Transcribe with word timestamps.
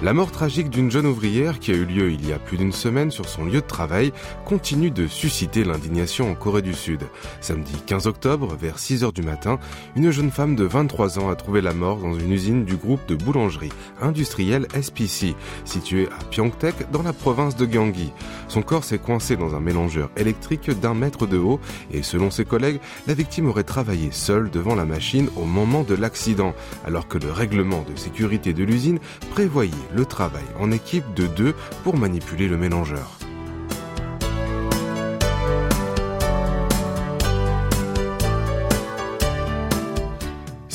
La 0.00 0.12
mort 0.12 0.30
tragique 0.30 0.70
d'une 0.70 0.92
jeune 0.92 1.06
ouvrière 1.06 1.58
qui 1.58 1.72
a 1.72 1.74
eu 1.74 1.84
lieu 1.84 2.12
il 2.12 2.24
y 2.24 2.32
a 2.32 2.38
plus 2.38 2.56
d'une 2.56 2.70
semaine 2.70 3.10
sur 3.10 3.28
son 3.28 3.44
lieu 3.44 3.60
de 3.60 3.66
travail 3.66 4.12
continue 4.44 4.92
de 4.92 5.08
susciter 5.08 5.64
l'indignation 5.64 6.30
en 6.30 6.36
Corée 6.36 6.62
du 6.62 6.72
Sud. 6.72 7.00
Samedi 7.40 7.72
15 7.84 8.06
octobre, 8.06 8.54
vers 8.54 8.78
6 8.78 9.02
heures 9.02 9.12
du 9.12 9.22
matin, 9.22 9.58
une 9.96 10.12
jeune 10.12 10.30
femme 10.30 10.54
de 10.54 10.62
23 10.62 11.18
ans 11.18 11.30
a 11.30 11.34
trouvé 11.34 11.60
la 11.60 11.74
mort 11.74 11.96
dans 11.96 12.14
une 12.14 12.30
usine 12.30 12.64
du 12.64 12.76
groupe 12.76 13.04
de 13.08 13.16
boulangerie 13.16 13.72
industrielle 14.00 14.68
SPC, 14.80 15.34
située 15.64 16.08
à 16.16 16.22
Pyeongtaek 16.26 16.92
dans 16.92 17.02
la 17.02 17.12
province 17.12 17.56
de 17.56 17.66
Gyeonggi. 17.66 18.12
Son 18.46 18.62
corps 18.62 18.84
s'est 18.84 18.98
coincé 18.98 19.36
dans 19.36 19.56
un 19.56 19.60
mélangeur 19.60 20.10
électrique 20.16 20.70
d'un 20.78 20.94
mètre 20.94 21.26
de 21.26 21.38
haut 21.38 21.58
et 21.90 22.04
selon 22.04 22.30
ses 22.30 22.44
collègues, 22.44 22.78
la 23.08 23.14
victime 23.14 23.48
aurait 23.48 23.64
travaillé 23.64 24.10
seule 24.12 24.48
devant 24.48 24.76
la 24.76 24.84
machine 24.84 25.28
au 25.34 25.44
moment 25.44 25.82
de 25.82 25.96
l'accident, 25.96 26.54
alors 26.86 27.08
que 27.08 27.18
le 27.18 27.32
règlement 27.32 27.84
de 27.90 27.98
sécurité 27.98 28.52
de 28.52 28.62
l'usine 28.62 29.00
prévoyait 29.32 29.72
le 29.92 30.04
travail 30.04 30.44
en 30.58 30.70
équipe 30.70 31.14
de 31.14 31.26
deux 31.26 31.54
pour 31.84 31.96
manipuler 31.96 32.48
le 32.48 32.56
mélangeur. 32.56 33.18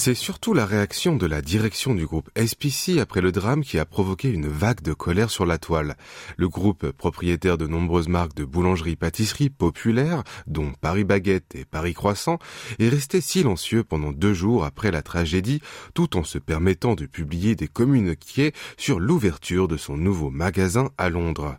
C'est 0.05 0.15
surtout 0.15 0.53
la 0.53 0.65
réaction 0.65 1.15
de 1.15 1.25
la 1.25 1.41
direction 1.41 1.95
du 1.95 2.05
groupe 2.05 2.29
SPC 2.37 2.99
après 2.99 3.21
le 3.21 3.31
drame 3.31 3.63
qui 3.63 3.79
a 3.79 3.85
provoqué 3.85 4.27
une 4.27 4.49
vague 4.49 4.81
de 4.81 4.91
colère 4.91 5.29
sur 5.29 5.45
la 5.45 5.57
toile. 5.57 5.95
Le 6.35 6.49
groupe, 6.49 6.91
propriétaire 6.91 7.57
de 7.57 7.67
nombreuses 7.67 8.09
marques 8.09 8.35
de 8.35 8.43
boulangerie-pâtisserie 8.43 9.49
populaires, 9.49 10.23
dont 10.45 10.73
Paris 10.81 11.05
Baguette 11.05 11.55
et 11.55 11.63
Paris 11.63 11.93
Croissant, 11.93 12.37
est 12.79 12.89
resté 12.89 13.21
silencieux 13.21 13.85
pendant 13.85 14.11
deux 14.11 14.33
jours 14.33 14.65
après 14.65 14.91
la 14.91 15.03
tragédie, 15.03 15.61
tout 15.93 16.17
en 16.17 16.25
se 16.25 16.37
permettant 16.37 16.95
de 16.95 17.05
publier 17.05 17.55
des 17.55 17.69
communiqués 17.69 18.51
sur 18.75 18.99
l'ouverture 18.99 19.69
de 19.69 19.77
son 19.77 19.95
nouveau 19.95 20.29
magasin 20.29 20.89
à 20.97 21.07
Londres. 21.07 21.55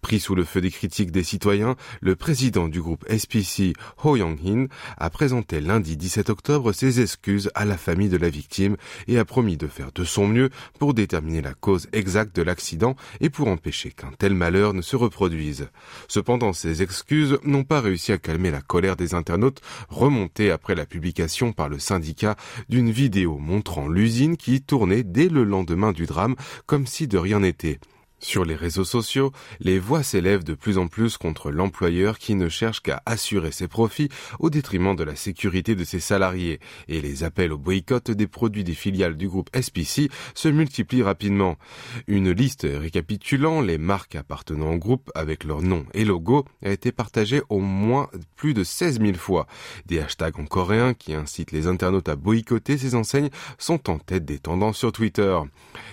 Pris 0.00 0.18
sous 0.18 0.34
le 0.34 0.42
feu 0.42 0.60
des 0.60 0.72
critiques 0.72 1.12
des 1.12 1.22
citoyens, 1.22 1.76
le 2.00 2.16
président 2.16 2.66
du 2.66 2.82
groupe 2.82 3.04
SPC, 3.08 3.72
Ho 4.02 4.16
Young-hin, 4.16 4.66
a 4.98 5.10
présenté 5.10 5.60
lundi 5.60 5.96
17 5.96 6.28
octobre 6.28 6.72
ses 6.72 7.00
excuses 7.00 7.52
à 7.54 7.64
la 7.64 7.78
famille 7.84 8.08
de 8.08 8.16
la 8.16 8.30
victime 8.30 8.76
et 9.06 9.18
a 9.18 9.24
promis 9.24 9.56
de 9.56 9.68
faire 9.68 9.92
de 9.92 10.02
son 10.02 10.26
mieux 10.26 10.50
pour 10.78 10.94
déterminer 10.94 11.42
la 11.42 11.54
cause 11.54 11.86
exacte 11.92 12.34
de 12.34 12.42
l'accident 12.42 12.96
et 13.20 13.30
pour 13.30 13.48
empêcher 13.48 13.90
qu'un 13.90 14.10
tel 14.18 14.34
malheur 14.34 14.74
ne 14.74 14.82
se 14.82 14.96
reproduise. 14.96 15.68
Cependant, 16.08 16.52
ces 16.52 16.82
excuses 16.82 17.38
n'ont 17.44 17.64
pas 17.64 17.80
réussi 17.80 18.12
à 18.12 18.18
calmer 18.18 18.50
la 18.50 18.62
colère 18.62 18.96
des 18.96 19.14
internautes 19.14 19.60
remontée 19.88 20.50
après 20.50 20.74
la 20.74 20.86
publication 20.86 21.52
par 21.52 21.68
le 21.68 21.78
syndicat 21.78 22.36
d'une 22.68 22.90
vidéo 22.90 23.38
montrant 23.38 23.86
l'usine 23.86 24.36
qui 24.36 24.62
tournait 24.62 25.02
dès 25.02 25.28
le 25.28 25.44
lendemain 25.44 25.92
du 25.92 26.06
drame 26.06 26.34
comme 26.66 26.86
si 26.86 27.06
de 27.06 27.18
rien 27.18 27.40
n'était. 27.40 27.78
Sur 28.24 28.46
les 28.46 28.54
réseaux 28.56 28.84
sociaux, 28.84 29.32
les 29.60 29.78
voix 29.78 30.02
s'élèvent 30.02 30.44
de 30.44 30.54
plus 30.54 30.78
en 30.78 30.88
plus 30.88 31.18
contre 31.18 31.50
l'employeur 31.50 32.18
qui 32.18 32.34
ne 32.34 32.48
cherche 32.48 32.80
qu'à 32.80 33.02
assurer 33.04 33.52
ses 33.52 33.68
profits 33.68 34.08
au 34.38 34.48
détriment 34.48 34.96
de 34.96 35.04
la 35.04 35.14
sécurité 35.14 35.74
de 35.74 35.84
ses 35.84 36.00
salariés, 36.00 36.58
et 36.88 37.02
les 37.02 37.22
appels 37.22 37.52
au 37.52 37.58
boycott 37.58 38.10
des 38.10 38.26
produits 38.26 38.64
des 38.64 38.72
filiales 38.72 39.18
du 39.18 39.28
groupe 39.28 39.50
SPC 39.54 40.08
se 40.34 40.48
multiplient 40.48 41.02
rapidement. 41.02 41.58
Une 42.06 42.30
liste 42.30 42.66
récapitulant 42.66 43.60
les 43.60 43.76
marques 43.76 44.14
appartenant 44.14 44.72
au 44.72 44.78
groupe 44.78 45.10
avec 45.14 45.44
leur 45.44 45.60
nom 45.60 45.84
et 45.92 46.06
logo 46.06 46.46
a 46.64 46.70
été 46.70 46.92
partagée 46.92 47.42
au 47.50 47.60
moins 47.60 48.08
plus 48.36 48.54
de 48.54 48.64
16 48.64 49.00
000 49.02 49.18
fois. 49.18 49.46
Des 49.84 50.00
hashtags 50.00 50.40
en 50.40 50.46
coréen 50.46 50.94
qui 50.94 51.12
incitent 51.12 51.52
les 51.52 51.66
internautes 51.66 52.08
à 52.08 52.16
boycotter 52.16 52.78
ces 52.78 52.94
enseignes 52.94 53.30
sont 53.58 53.90
en 53.90 53.98
tête 53.98 54.24
des 54.24 54.38
tendances 54.38 54.78
sur 54.78 54.92
Twitter. 54.92 55.38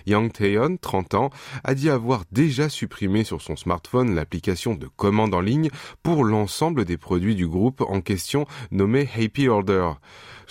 Yang 0.08 0.32
Taeyeon, 0.32 0.78
30 0.78 1.14
ans, 1.16 1.30
a 1.66 1.76
dit 1.76 1.90
avoir 1.90 2.21
déjà 2.32 2.70
supprimé 2.70 3.24
sur 3.24 3.42
son 3.42 3.56
smartphone 3.56 4.16
l'application 4.16 4.76
de 4.76 4.88
commande 4.88 5.34
en 5.34 5.42
ligne 5.42 5.70
pour 6.04 6.24
l'ensemble 6.24 6.86
des 6.86 6.98
produits 6.98 7.36
du 7.36 7.48
groupe 7.48 7.82
en 7.82 8.02
question 8.02 8.46
nommé 8.72 9.10
Happy 9.16 9.48
Order. 9.48 9.92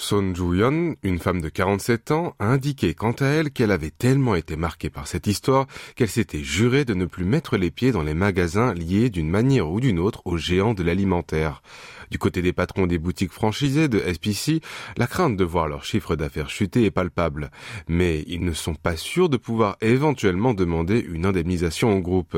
Son 0.00 0.34
Ju-yeon, 0.34 0.96
une 1.02 1.18
femme 1.18 1.42
de 1.42 1.50
47 1.50 2.10
ans, 2.10 2.34
a 2.38 2.46
indiqué 2.46 2.94
quant 2.94 3.12
à 3.20 3.26
elle 3.26 3.50
qu'elle 3.50 3.70
avait 3.70 3.90
tellement 3.90 4.34
été 4.34 4.56
marquée 4.56 4.88
par 4.88 5.06
cette 5.06 5.26
histoire 5.26 5.66
qu'elle 5.94 6.08
s'était 6.08 6.42
jurée 6.42 6.86
de 6.86 6.94
ne 6.94 7.04
plus 7.04 7.26
mettre 7.26 7.58
les 7.58 7.70
pieds 7.70 7.92
dans 7.92 8.02
les 8.02 8.14
magasins 8.14 8.72
liés 8.72 9.10
d'une 9.10 9.28
manière 9.28 9.70
ou 9.70 9.78
d'une 9.78 9.98
autre 9.98 10.22
aux 10.24 10.38
géants 10.38 10.72
de 10.72 10.82
l'alimentaire. 10.82 11.62
Du 12.10 12.18
côté 12.18 12.42
des 12.42 12.52
patrons 12.52 12.88
des 12.88 12.98
boutiques 12.98 13.30
franchisées 13.30 13.88
de 13.88 14.00
SPC, 14.00 14.62
la 14.96 15.06
crainte 15.06 15.36
de 15.36 15.44
voir 15.44 15.68
leur 15.68 15.84
chiffre 15.84 16.16
d'affaires 16.16 16.50
chuter 16.50 16.84
est 16.84 16.90
palpable. 16.90 17.50
Mais 17.86 18.24
ils 18.26 18.44
ne 18.44 18.52
sont 18.52 18.74
pas 18.74 18.96
sûrs 18.96 19.28
de 19.28 19.36
pouvoir 19.36 19.76
éventuellement 19.80 20.54
demander 20.54 20.98
une 20.98 21.24
indemnisation 21.26 21.96
au 21.96 22.00
groupe. 22.00 22.36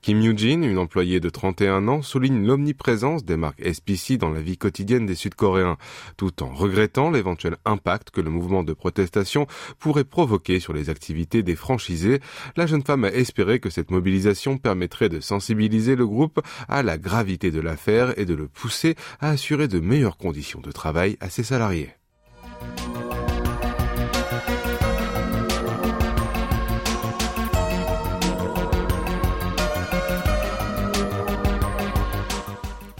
Kim 0.00 0.22
Yoo-jin, 0.22 0.62
une 0.62 0.78
employée 0.78 1.20
de 1.20 1.28
31 1.28 1.88
ans, 1.88 2.00
souligne 2.00 2.46
l'omniprésence 2.46 3.24
des 3.24 3.36
marques 3.36 3.62
SPC 3.62 4.16
dans 4.16 4.30
la 4.30 4.40
vie 4.40 4.56
quotidienne 4.56 5.04
des 5.04 5.16
Sud-Coréens, 5.16 5.76
tout 6.16 6.42
en 6.42 6.48
regrettant 6.54 6.99
l'éventuel 7.08 7.56
impact 7.64 8.10
que 8.10 8.20
le 8.20 8.28
mouvement 8.28 8.64
de 8.64 8.72
protestation 8.72 9.46
pourrait 9.78 10.04
provoquer 10.04 10.58
sur 10.58 10.72
les 10.72 10.90
activités 10.90 11.42
des 11.42 11.56
franchisés. 11.56 12.20
La 12.56 12.66
jeune 12.66 12.82
femme 12.82 13.04
a 13.04 13.12
espéré 13.12 13.60
que 13.60 13.70
cette 13.70 13.92
mobilisation 13.92 14.58
permettrait 14.58 15.08
de 15.08 15.20
sensibiliser 15.20 15.94
le 15.94 16.06
groupe 16.06 16.40
à 16.68 16.82
la 16.82 16.98
gravité 16.98 17.50
de 17.50 17.60
l'affaire 17.60 18.18
et 18.18 18.26
de 18.26 18.34
le 18.34 18.48
pousser 18.48 18.96
à 19.20 19.30
assurer 19.30 19.68
de 19.68 19.78
meilleures 19.78 20.18
conditions 20.18 20.60
de 20.60 20.72
travail 20.72 21.16
à 21.20 21.30
ses 21.30 21.44
salariés. 21.44 21.99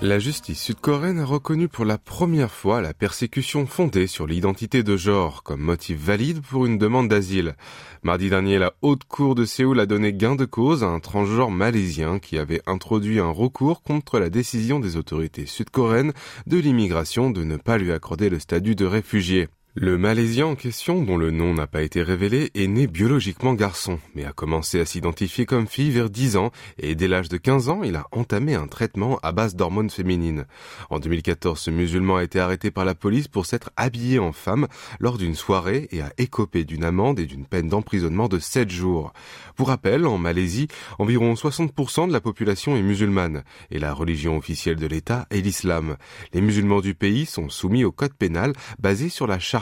La 0.03 0.19
justice 0.19 0.63
sud-coréenne 0.63 1.19
a 1.19 1.27
reconnu 1.27 1.69
pour 1.69 1.85
la 1.85 1.99
première 1.99 2.51
fois 2.51 2.81
la 2.81 2.95
persécution 2.95 3.67
fondée 3.67 4.07
sur 4.07 4.27
l'identité 4.27 4.83
de 4.83 4.97
genre 4.97 5.43
comme 5.43 5.61
motif 5.61 5.99
valide 5.99 6.41
pour 6.41 6.65
une 6.65 6.79
demande 6.79 7.09
d'asile. 7.09 7.55
Mardi 8.03 8.31
dernier, 8.31 8.59
la 8.59 8.73
haute 8.81 9.05
cour 9.05 9.35
de 9.35 9.45
Séoul 9.45 9.79
a 9.79 9.85
donné 9.85 10.15
gain 10.15 10.37
de 10.37 10.47
cause 10.47 10.83
à 10.83 10.87
un 10.87 11.01
transgenre 11.01 11.51
malaisien 11.51 12.19
qui 12.19 12.39
avait 12.39 12.63
introduit 12.67 13.21
un 13.21 13.31
recours 13.31 13.83
contre 13.83 14.19
la 14.19 14.31
décision 14.31 14.81
des 14.81 14.97
autorités 14.97 15.45
sud-coréennes 15.45 16.15
de 16.47 16.57
l'immigration 16.57 17.31
de 17.31 17.45
ne 17.45 17.59
pas 17.59 17.77
lui 17.77 17.93
accorder 17.93 18.31
le 18.31 18.39
statut 18.39 18.75
de 18.75 18.87
réfugié. 18.87 19.49
Le 19.77 19.97
Malaisien 19.97 20.47
en 20.47 20.57
question, 20.57 21.01
dont 21.05 21.17
le 21.17 21.31
nom 21.31 21.55
n'a 21.55 21.69
pas 21.69 21.83
été 21.83 22.03
révélé, 22.03 22.51
est 22.57 22.67
né 22.67 22.89
biologiquement 22.89 23.55
garçon, 23.55 24.01
mais 24.17 24.25
a 24.25 24.33
commencé 24.33 24.81
à 24.81 24.85
s'identifier 24.85 25.47
comme 25.47 25.69
fille 25.69 25.93
vers 25.93 26.11
10 26.11 26.37
ans, 26.37 26.51
et 26.77 26.97
dès 26.97 27.07
l'âge 27.07 27.29
de 27.29 27.37
15 27.37 27.69
ans, 27.69 27.85
il 27.85 27.95
a 27.95 28.09
entamé 28.11 28.57
un 28.57 28.67
traitement 28.67 29.21
à 29.23 29.31
base 29.31 29.55
d'hormones 29.55 29.89
féminines. 29.89 30.47
En 30.91 30.99
2014, 30.99 31.57
ce 31.57 31.71
musulman 31.71 32.17
a 32.17 32.25
été 32.25 32.41
arrêté 32.41 32.73
par 32.73 32.85
la 32.85 32.97
police 32.97 33.29
pour 33.29 33.47
s'être 33.47 33.71
habillé 33.77 34.19
en 34.19 34.33
femme 34.33 34.67
lors 34.99 35.19
d'une 35.19 35.37
soirée 35.37 35.87
et 35.93 36.01
a 36.01 36.13
écopé 36.19 36.65
d'une 36.65 36.83
amende 36.83 37.21
et 37.21 37.27
d'une 37.27 37.47
peine 37.47 37.69
d'emprisonnement 37.69 38.27
de 38.27 38.41
7 38.41 38.71
jours. 38.71 39.13
Pour 39.55 39.69
rappel, 39.69 40.05
en 40.05 40.19
Malaisie, 40.19 40.67
environ 40.99 41.35
60% 41.35 42.09
de 42.09 42.13
la 42.13 42.21
population 42.21 42.77
est 42.77 42.83
musulmane, 42.83 43.45
et 43.71 43.79
la 43.79 43.95
religion 43.95 44.37
officielle 44.37 44.77
de 44.77 44.87
l'État 44.89 45.29
est 45.31 45.43
l'islam. 45.43 45.97
Les 46.33 46.41
musulmans 46.41 46.81
du 46.81 46.97
pays 46.97 47.25
sont 47.25 47.49
soumis 47.49 47.85
au 47.85 47.93
code 47.93 48.15
pénal 48.15 48.53
basé 48.81 49.09
sur 49.09 49.29
la 49.29 49.39
charte 49.39 49.60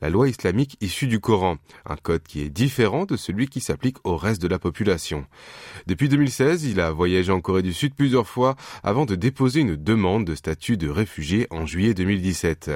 la 0.00 0.10
loi 0.10 0.28
islamique 0.28 0.76
issue 0.80 1.06
du 1.06 1.20
Coran, 1.20 1.56
un 1.86 1.96
code 1.96 2.22
qui 2.22 2.40
est 2.40 2.50
différent 2.50 3.04
de 3.04 3.16
celui 3.16 3.48
qui 3.48 3.60
s'applique 3.60 3.96
au 4.04 4.16
reste 4.16 4.40
de 4.42 4.48
la 4.48 4.58
population. 4.58 5.26
Depuis 5.86 6.08
2016, 6.08 6.64
il 6.64 6.80
a 6.80 6.90
voyagé 6.90 7.32
en 7.32 7.40
Corée 7.40 7.62
du 7.62 7.72
Sud 7.72 7.94
plusieurs 7.94 8.26
fois 8.26 8.56
avant 8.82 9.06
de 9.06 9.14
déposer 9.14 9.60
une 9.60 9.76
demande 9.76 10.24
de 10.24 10.34
statut 10.34 10.76
de 10.76 10.88
réfugié 10.88 11.46
en 11.50 11.66
juillet 11.66 11.94
2017. 11.94 12.70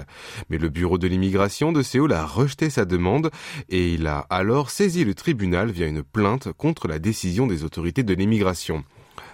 Mais 0.50 0.59
le 0.59 0.69
bureau 0.69 0.99
de 0.99 1.06
l'immigration 1.06 1.73
de 1.73 1.82
Séoul 1.82 2.12
a 2.12 2.25
rejeté 2.25 2.70
sa 2.70 2.85
demande 2.85 3.31
et 3.69 3.94
il 3.94 4.06
a 4.06 4.26
alors 4.31 4.70
saisi 4.70 5.05
le 5.05 5.15
tribunal 5.15 5.70
via 5.70 5.87
une 5.87 6.03
plainte 6.03 6.53
contre 6.53 6.88
la 6.88 6.99
décision 6.99 7.47
des 7.47 7.65
autorités 7.65 8.03
de 8.03 8.15
l'immigration. 8.15 8.85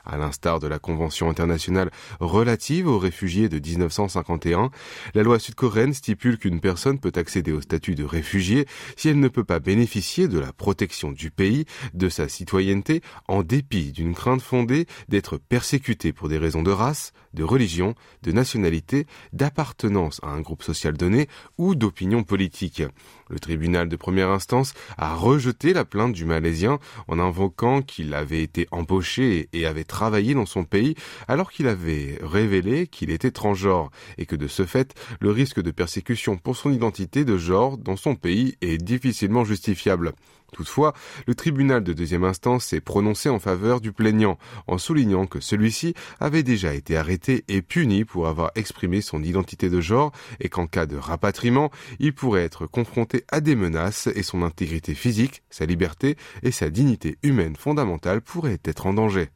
À 0.05 0.17
l'instar 0.17 0.61
de 0.61 0.67
la 0.67 0.79
Convention 0.79 1.31
internationale 1.31 1.91
relative 2.21 2.87
aux 2.87 2.99
réfugiés 2.99 3.49
de 3.49 3.59
1951, 3.59 4.71
la 5.15 5.23
loi 5.23 5.39
sud-coréenne 5.39 5.95
stipule 5.95 6.39
qu'une 6.39 6.61
personne 6.61 6.99
peut 6.99 7.13
accéder 7.15 7.53
au 7.53 7.61
statut 7.61 7.95
de 7.95 8.05
réfugié 8.05 8.67
si 8.97 9.09
elle 9.09 9.21
ne 9.21 9.29
peut 9.29 9.45
pas 9.45 9.61
bénéficier 9.61 10.29
de 10.29 10.39
la 10.39 10.53
protection 10.53 11.11
du 11.11 11.31
pays, 11.31 11.65
de 11.95 12.09
sa 12.09 12.29
citoyenneté, 12.29 13.01
en 13.29 13.43
dépit 13.43 13.93
d'une 13.93 14.15
crainte 14.15 14.43
fondée 14.43 14.87
d'être 15.09 15.39
persécutée 15.39 16.13
pour 16.13 16.29
des 16.29 16.39
raisons 16.39 16.63
de 16.63 16.71
race, 16.71 17.13
de 17.33 17.43
religion, 17.43 17.95
de 18.23 18.33
nationalité, 18.33 19.07
d'appartenance 19.33 20.21
à 20.23 20.29
un 20.29 20.41
groupe 20.41 20.63
social 20.63 20.97
donné 20.97 21.29
ou 21.59 21.75
d'opinion 21.75 22.23
politique. 22.23 22.83
Le 23.31 23.39
tribunal 23.39 23.89
de 23.89 23.97
première 23.97 24.31
instance 24.31 24.75
a 24.99 25.15
rejeté 25.15 25.73
la 25.73 25.85
plainte 25.85 26.13
du 26.13 26.25
Malaisien 26.25 26.79
en 27.09 27.19
invoquant 27.19 27.83
qu'il 27.83 28.15
avait 28.15 28.43
été 28.43 28.69
embauché 28.71 29.49
et 29.53 29.67
avait 29.67 29.85
travaillé 29.95 30.35
dans 30.35 30.45
son 30.45 30.65
pays 30.65 30.97
alors 31.29 31.53
qu'il 31.53 31.69
avait 31.69 32.19
révélé 32.21 32.89
qu'il 32.89 33.11
était 33.11 33.31
transgenre 33.31 33.93
et 34.19 34.27
que 34.27 34.35
de 34.35 34.49
ce 34.49 34.67
fait, 34.67 34.93
le 35.21 35.31
risque 35.31 35.63
de 35.63 35.71
persécution 35.71 36.37
pour 36.37 36.57
son 36.57 36.73
identité 36.73 37.25
de 37.25 37.39
genre 37.39 37.79
dans 37.79 37.97
son 37.97 38.17
pays 38.17 38.57
est 38.61 38.77
difficilement 38.77 39.45
justifiable. 39.45 40.15
Toutefois, 40.53 40.95
le 41.27 41.35
tribunal 41.35 41.83
de 41.83 41.93
deuxième 41.93 42.25
instance 42.25 42.67
s'est 42.67 42.81
prononcé 42.81 43.29
en 43.29 43.39
faveur 43.39 43.81
du 43.81 43.93
plaignant, 43.93 44.39
en 44.67 44.79
soulignant 44.79 45.27
que 45.27 45.41
celui-ci 45.41 45.95
avait 46.19 46.43
déjà 46.43 46.75
été 46.75 46.97
arrêté 46.97 47.45
et 47.49 47.63
puni 47.63 48.05
pour 48.05 48.27
avoir 48.27 48.51
exprimé 48.57 49.01
son 49.01 49.23
identité 49.23 49.71
de 49.71 49.81
genre 49.81 50.13
et 50.41 50.49
qu'en 50.49 50.67
cas 50.67 50.87
de 50.87 50.97
rapatriement, 50.97 51.71
il 52.01 52.15
pourrait 52.15 52.45
être 52.45 52.67
confronté 52.67 53.25
à 53.31 53.41
des 53.41 53.55
menaces 53.57 54.09
et 54.15 54.23
son 54.25 54.43
intégrité 54.43 54.95
physique, 54.95 55.43
sa 55.51 55.67
liberté 55.67 56.17
et 56.43 56.51
sa 56.51 56.71
dignité 56.71 57.17
humaine 57.23 57.57
fondamentale 57.57 58.21
pourraient 58.21 58.61
être 58.65 58.87
en 58.87 58.95
danger. 58.95 59.31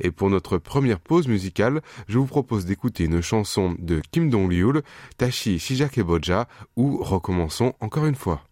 Et 0.00 0.10
pour 0.10 0.30
notre 0.30 0.58
première 0.58 1.00
pause 1.00 1.28
musicale, 1.28 1.82
je 2.08 2.18
vous 2.18 2.26
propose 2.26 2.64
d'écouter 2.64 3.04
une 3.04 3.20
chanson 3.20 3.74
de 3.78 4.00
Kim 4.10 4.30
Dong-liul, 4.30 4.82
Tashi 5.16 5.58
Shijakeboja, 5.58 6.48
ou 6.76 7.02
recommençons 7.02 7.74
encore 7.80 8.06
une 8.06 8.14
fois. 8.14 8.42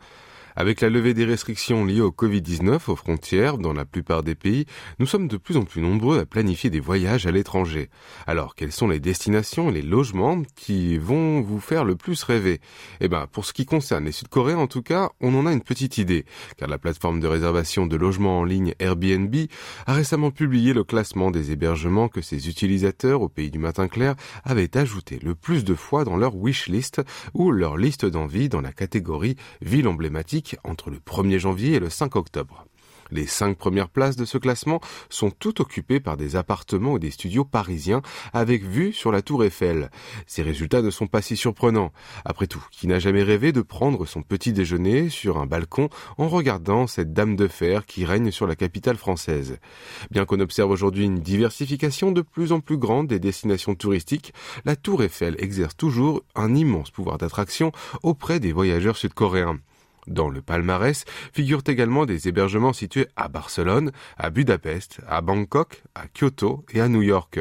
Avec 0.61 0.83
la 0.83 0.91
levée 0.91 1.15
des 1.15 1.25
restrictions 1.25 1.87
liées 1.87 2.03
au 2.03 2.11
Covid-19 2.11 2.91
aux 2.91 2.95
frontières 2.95 3.57
dans 3.57 3.73
la 3.73 3.87
plupart 3.87 4.23
des 4.23 4.35
pays, 4.35 4.67
nous 4.99 5.07
sommes 5.07 5.27
de 5.27 5.39
plus 5.39 5.57
en 5.57 5.65
plus 5.65 5.81
nombreux 5.81 6.19
à 6.19 6.27
planifier 6.27 6.69
des 6.69 6.81
voyages 6.81 7.27
à 7.27 7.31
l'étranger. 7.31 7.89
Alors, 8.27 8.55
quelles 8.55 8.71
sont 8.71 8.87
les 8.87 9.01
destinations 9.01 9.71
et 9.71 9.73
les 9.73 9.81
logements 9.81 10.43
qui 10.57 10.99
vont 10.99 11.41
vous 11.41 11.61
faire 11.61 11.87
le 11.87 11.97
plus 11.97 12.23
rêver? 12.25 12.61
Eh 13.01 13.09
ben, 13.09 13.27
pour 13.27 13.47
ce 13.47 13.55
qui 13.55 13.65
concerne 13.65 14.05
les 14.05 14.13
Sud-Coréens 14.13 14.59
en 14.59 14.67
tout 14.67 14.83
cas, 14.83 15.09
on 15.23 15.35
en 15.35 15.47
a 15.47 15.53
une 15.55 15.63
petite 15.63 15.97
idée, 15.97 16.27
car 16.59 16.69
la 16.69 16.77
plateforme 16.77 17.21
de 17.21 17.27
réservation 17.27 17.87
de 17.87 17.97
logements 17.97 18.41
en 18.41 18.45
ligne 18.45 18.75
Airbnb 18.81 19.35
a 19.87 19.95
récemment 19.95 20.31
publié 20.31 20.75
le 20.75 20.85
classement 20.85 21.31
des 21.31 21.53
hébergements 21.53 22.09
que 22.09 22.21
ses 22.21 22.51
utilisateurs 22.51 23.23
au 23.23 23.31
pays 23.31 23.51
du 23.51 23.59
matin 23.59 23.89
clair 23.89 24.15
avaient 24.45 24.77
ajouté 24.77 25.21
le 25.23 25.35
plus 25.35 25.65
de 25.65 25.75
fois 25.75 26.05
dans 26.05 26.19
leur 26.19 26.37
wishlist 26.37 27.01
ou 27.33 27.51
leur 27.51 27.79
liste 27.79 28.05
d'envie 28.05 28.51
dans 28.51 28.61
la 28.61 28.73
catégorie 28.73 29.37
ville 29.63 29.89
emblématique 29.89 30.50
entre 30.65 30.91
le 30.91 30.99
1er 30.99 31.39
janvier 31.39 31.75
et 31.75 31.81
le 31.81 31.91
5 31.91 32.17
octobre. 32.17 32.67
Les 33.13 33.27
cinq 33.27 33.57
premières 33.57 33.89
places 33.89 34.17
de 34.17 34.25
ce 34.25 34.39
classement 34.39 34.81
sont 35.09 35.31
toutes 35.31 35.61
occupées 35.61 36.01
par 36.01 36.17
des 36.17 36.37
appartements 36.37 36.93
ou 36.93 36.99
des 36.99 37.11
studios 37.11 37.45
parisiens 37.45 38.03
avec 38.33 38.63
vue 38.63 38.93
sur 38.93 39.11
la 39.11 39.23
tour 39.23 39.45
Eiffel. 39.45 39.91
Ces 40.27 40.43
résultats 40.43 40.83
ne 40.83 40.91
sont 40.91 41.09
pas 41.09 41.23
si 41.23 41.37
surprenants. 41.37 41.93
Après 42.25 42.47
tout, 42.47 42.65
qui 42.71 42.87
n'a 42.87 42.99
jamais 42.99 43.23
rêvé 43.23 43.53
de 43.53 43.63
prendre 43.63 44.07
son 44.07 44.23
petit 44.23 44.53
déjeuner 44.53 45.09
sur 45.09 45.39
un 45.39 45.47
balcon 45.47 45.89
en 46.19 46.29
regardant 46.29 46.87
cette 46.87 47.13
dame 47.13 47.37
de 47.37 47.49
fer 47.49 47.85
qui 47.85 48.05
règne 48.05 48.31
sur 48.31 48.47
la 48.47 48.57
capitale 48.57 48.97
française? 48.97 49.59
Bien 50.11 50.25
qu'on 50.25 50.41
observe 50.41 50.71
aujourd'hui 50.71 51.05
une 51.05 51.21
diversification 51.21 52.13
de 52.13 52.23
plus 52.23 52.53
en 52.53 52.61
plus 52.61 52.79
grande 52.79 53.09
des 53.09 53.19
destinations 53.19 53.75
touristiques, 53.75 54.33
la 54.65 54.77
tour 54.77 55.03
Eiffel 55.03 55.35
exerce 55.39 55.77
toujours 55.77 56.23
un 56.37 56.55
immense 56.55 56.91
pouvoir 56.91 57.19
d'attraction 57.19 57.73
auprès 58.03 58.39
des 58.39 58.53
voyageurs 58.53 58.97
sud-coréens. 58.97 59.59
Dans 60.07 60.29
le 60.29 60.41
palmarès 60.41 61.05
figurent 61.33 61.63
également 61.67 62.07
des 62.07 62.29
hébergements 62.29 62.73
situés 62.73 63.07
à 63.17 63.29
Barcelone, 63.29 63.93
à 64.17 64.31
Budapest, 64.31 65.01
à 65.07 65.21
Bangkok, 65.21 65.83
à 65.95 66.07
Kyoto 66.09 66.65
et 66.73 66.81
à 66.81 66.89
New 66.89 67.03
York. 67.03 67.39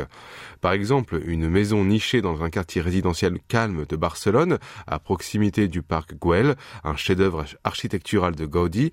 Par 0.62 0.74
exemple, 0.74 1.22
une 1.26 1.50
maison 1.50 1.86
nichée 1.86 2.22
dans 2.22 2.44
un 2.44 2.50
quartier 2.50 2.82
résidentiel 2.82 3.40
calme 3.48 3.86
de 3.88 3.96
Barcelone, 3.96 4.60
à 4.88 5.00
proximité 5.00 5.68
du 5.68 5.82
parc 5.82 6.16
Güell, 6.20 6.56
un 6.84 6.96
chef-d'œuvre 6.96 7.46
architectural 7.64 8.36
de 8.36 8.46
Gaudi, 8.46 8.92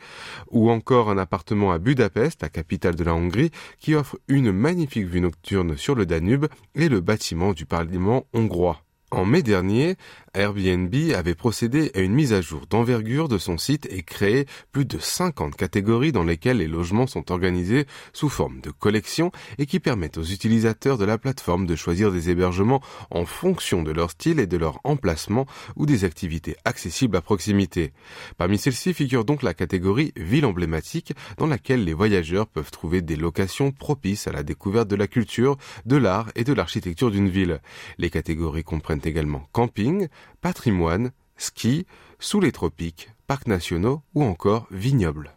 ou 0.50 0.70
encore 0.70 1.10
un 1.10 1.18
appartement 1.18 1.72
à 1.72 1.78
Budapest, 1.78 2.42
la 2.42 2.48
capitale 2.48 2.94
de 2.94 3.04
la 3.04 3.14
Hongrie, 3.14 3.50
qui 3.78 3.94
offre 3.94 4.18
une 4.28 4.52
magnifique 4.52 5.06
vue 5.06 5.20
nocturne 5.20 5.76
sur 5.76 5.94
le 5.94 6.06
Danube 6.06 6.46
et 6.74 6.88
le 6.88 7.00
bâtiment 7.00 7.52
du 7.52 7.66
Parlement 7.66 8.26
hongrois. 8.32 8.85
En 9.12 9.24
mai 9.24 9.42
dernier, 9.42 9.96
Airbnb 10.34 10.92
avait 11.14 11.36
procédé 11.36 11.92
à 11.94 12.00
une 12.00 12.12
mise 12.12 12.32
à 12.32 12.40
jour 12.40 12.66
d'envergure 12.68 13.28
de 13.28 13.38
son 13.38 13.56
site 13.56 13.86
et 13.90 14.02
créé 14.02 14.46
plus 14.72 14.84
de 14.84 14.98
50 14.98 15.54
catégories 15.54 16.10
dans 16.10 16.25
lesquelles 16.25 16.58
les 16.58 16.66
logements 16.66 17.06
sont 17.06 17.30
organisés 17.30 17.86
sous 18.12 18.28
forme 18.28 18.60
de 18.60 18.70
collections 18.70 19.30
et 19.58 19.66
qui 19.66 19.78
permettent 19.78 20.18
aux 20.18 20.25
utilisateurs 20.25 20.98
de 20.98 21.04
la 21.04 21.18
plateforme 21.18 21.66
de 21.66 21.76
choisir 21.76 22.10
des 22.10 22.30
hébergements 22.30 22.82
en 23.10 23.25
fonction 23.25 23.84
de 23.84 23.92
leur 23.92 24.10
style 24.10 24.40
et 24.40 24.48
de 24.48 24.56
leur 24.56 24.80
emplacement 24.82 25.46
ou 25.76 25.86
des 25.86 26.04
activités 26.04 26.56
accessibles 26.64 27.16
à 27.16 27.22
proximité. 27.22 27.92
Parmi 28.36 28.58
celles-ci 28.58 28.92
figure 28.92 29.25
donc 29.25 29.42
la 29.42 29.54
catégorie 29.54 30.12
ville 30.16 30.46
emblématique 30.46 31.14
dans 31.38 31.46
laquelle 31.46 31.84
les 31.84 31.94
voyageurs 31.94 32.48
peuvent 32.48 32.72
trouver 32.72 33.02
des 33.02 33.16
locations 33.16 33.70
propices 33.70 34.26
à 34.26 34.32
la 34.32 34.42
découverte 34.42 34.88
de 34.88 34.96
la 34.96 35.06
culture, 35.06 35.56
de 35.86 35.96
l'art 35.96 36.30
et 36.34 36.44
de 36.44 36.52
l'architecture 36.52 37.12
d'une 37.12 37.28
ville. 37.28 37.60
Les 37.98 38.10
catégories 38.10 38.64
comprennent 38.64 38.95
également 39.04 39.48
camping, 39.52 40.08
patrimoine, 40.40 41.12
ski, 41.36 41.86
sous 42.18 42.40
les 42.40 42.52
tropiques, 42.52 43.10
parcs 43.26 43.46
nationaux 43.46 44.02
ou 44.14 44.22
encore 44.24 44.66
vignobles. 44.70 45.36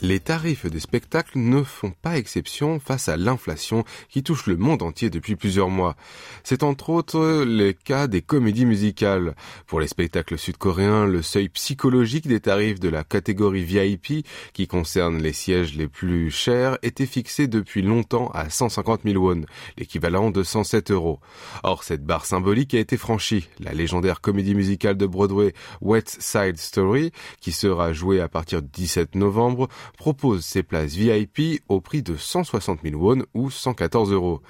Les 0.00 0.20
tarifs 0.20 0.66
des 0.66 0.78
spectacles 0.78 1.40
ne 1.40 1.64
font 1.64 1.90
pas 1.90 2.18
exception 2.18 2.78
face 2.78 3.08
à 3.08 3.16
l'inflation 3.16 3.82
qui 4.08 4.22
touche 4.22 4.46
le 4.46 4.56
monde 4.56 4.82
entier 4.82 5.10
depuis 5.10 5.34
plusieurs 5.34 5.70
mois. 5.70 5.96
C'est 6.44 6.62
entre 6.62 6.90
autres 6.90 7.44
le 7.44 7.72
cas 7.72 8.06
des 8.06 8.22
comédies 8.22 8.64
musicales. 8.64 9.34
Pour 9.66 9.80
les 9.80 9.88
spectacles 9.88 10.38
sud-coréens, 10.38 11.04
le 11.04 11.20
seuil 11.20 11.48
psychologique 11.48 12.28
des 12.28 12.38
tarifs 12.38 12.78
de 12.78 12.88
la 12.88 13.02
catégorie 13.02 13.64
VIP, 13.64 14.24
qui 14.52 14.68
concerne 14.68 15.20
les 15.20 15.32
sièges 15.32 15.74
les 15.74 15.88
plus 15.88 16.30
chers, 16.30 16.78
était 16.82 17.04
fixé 17.04 17.48
depuis 17.48 17.82
longtemps 17.82 18.30
à 18.34 18.50
150 18.50 19.00
000 19.04 19.16
won, 19.20 19.46
l'équivalent 19.78 20.30
de 20.30 20.44
107 20.44 20.92
euros. 20.92 21.18
Or, 21.64 21.82
cette 21.82 22.04
barre 22.04 22.24
symbolique 22.24 22.72
a 22.74 22.78
été 22.78 22.96
franchie. 22.96 23.48
La 23.58 23.72
légendaire 23.72 24.20
comédie 24.20 24.54
musicale 24.54 24.96
de 24.96 25.06
Broadway 25.06 25.54
West 25.80 26.18
Side 26.20 26.56
Story, 26.56 27.10
qui 27.40 27.50
sera 27.50 27.92
jouée 27.92 28.20
à 28.20 28.28
partir 28.28 28.62
du 28.62 28.68
17 28.68 29.16
novembre, 29.16 29.68
propose 29.96 30.44
ses 30.44 30.62
places 30.62 30.94
VIP 30.94 31.62
au 31.68 31.80
prix 31.80 32.02
de 32.02 32.16
160 32.16 32.80
000 32.82 33.00
won 33.00 33.22
ou 33.34 33.50
114 33.50 34.12
euros. 34.12 34.42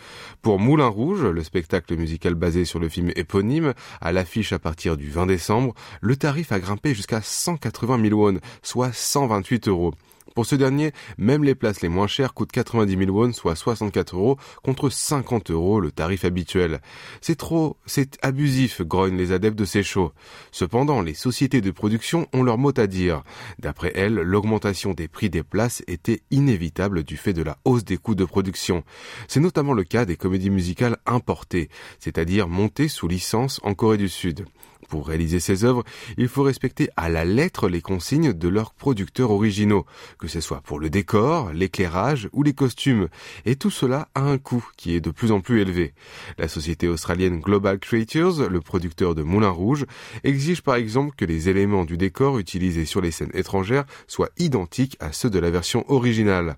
Pour 0.42 0.58
Moulin 0.58 0.88
Rouge, 0.88 1.24
le 1.24 1.42
spectacle 1.42 1.96
musical 1.96 2.34
basé 2.34 2.64
sur 2.64 2.78
le 2.78 2.88
film 2.88 3.10
éponyme, 3.16 3.74
à 4.00 4.12
l'affiche 4.12 4.52
à 4.52 4.58
partir 4.58 4.96
du 4.96 5.10
20 5.10 5.26
décembre, 5.26 5.74
le 6.00 6.16
tarif 6.16 6.52
a 6.52 6.60
grimpé 6.60 6.94
jusqu'à 6.94 7.22
180 7.22 8.02
000 8.08 8.20
won, 8.20 8.38
soit 8.62 8.92
128 8.92 9.68
euros. 9.68 9.94
Pour 10.34 10.46
ce 10.46 10.54
dernier, 10.54 10.92
même 11.16 11.44
les 11.44 11.54
places 11.54 11.80
les 11.80 11.88
moins 11.88 12.06
chères 12.06 12.34
coûtent 12.34 12.52
90 12.52 12.96
000 12.96 13.10
won, 13.10 13.32
soit 13.32 13.56
64 13.56 14.16
euros, 14.16 14.38
contre 14.62 14.88
50 14.90 15.50
euros 15.50 15.80
le 15.80 15.90
tarif 15.90 16.24
habituel. 16.24 16.80
C'est 17.20 17.36
trop, 17.36 17.76
c'est 17.86 18.16
abusif, 18.22 18.82
grognent 18.82 19.16
les 19.16 19.32
adeptes 19.32 19.58
de 19.58 19.64
ces 19.64 19.82
shows. 19.82 20.12
Cependant, 20.52 21.02
les 21.02 21.14
sociétés 21.14 21.60
de 21.60 21.70
production 21.70 22.28
ont 22.32 22.42
leur 22.42 22.58
mot 22.58 22.72
à 22.76 22.86
dire. 22.86 23.22
D'après 23.58 23.92
elles, 23.94 24.14
l'augmentation 24.14 24.94
des 24.94 25.08
prix 25.08 25.30
des 25.30 25.42
places 25.42 25.82
était 25.86 26.22
inévitable 26.30 27.02
du 27.02 27.16
fait 27.16 27.32
de 27.32 27.42
la 27.42 27.58
hausse 27.64 27.84
des 27.84 27.96
coûts 27.96 28.14
de 28.14 28.24
production. 28.24 28.84
C'est 29.26 29.40
notamment 29.40 29.72
le 29.72 29.84
cas 29.84 30.04
des 30.04 30.16
comédies 30.16 30.50
musicales 30.50 30.98
importées, 31.06 31.68
c'est-à-dire 31.98 32.48
montées 32.48 32.88
sous 32.88 33.08
licence 33.08 33.60
en 33.62 33.74
Corée 33.74 33.98
du 33.98 34.08
Sud. 34.08 34.44
Pour 34.88 35.06
réaliser 35.06 35.38
ces 35.38 35.64
œuvres, 35.64 35.84
il 36.16 36.28
faut 36.28 36.42
respecter 36.42 36.88
à 36.96 37.10
la 37.10 37.26
lettre 37.26 37.68
les 37.68 37.82
consignes 37.82 38.32
de 38.32 38.48
leurs 38.48 38.72
producteurs 38.72 39.30
originaux, 39.30 39.84
que 40.18 40.28
ce 40.28 40.40
soit 40.40 40.62
pour 40.62 40.80
le 40.80 40.88
décor, 40.88 41.52
l'éclairage 41.52 42.30
ou 42.32 42.42
les 42.42 42.54
costumes, 42.54 43.08
et 43.44 43.56
tout 43.56 43.70
cela 43.70 44.08
a 44.14 44.22
un 44.22 44.38
coût 44.38 44.66
qui 44.78 44.94
est 44.94 45.00
de 45.00 45.10
plus 45.10 45.30
en 45.30 45.40
plus 45.40 45.60
élevé. 45.60 45.92
La 46.38 46.48
société 46.48 46.88
australienne 46.88 47.40
Global 47.40 47.78
Creatures, 47.78 48.48
le 48.48 48.60
producteur 48.62 49.14
de 49.14 49.22
Moulin 49.22 49.50
Rouge, 49.50 49.84
exige 50.24 50.62
par 50.62 50.76
exemple 50.76 51.14
que 51.16 51.26
les 51.26 51.50
éléments 51.50 51.84
du 51.84 51.98
décor 51.98 52.38
utilisés 52.38 52.86
sur 52.86 53.02
les 53.02 53.10
scènes 53.10 53.30
étrangères 53.34 53.84
soient 54.06 54.30
identiques 54.38 54.96
à 55.00 55.12
ceux 55.12 55.28
de 55.28 55.38
la 55.38 55.50
version 55.50 55.84
originale. 55.92 56.56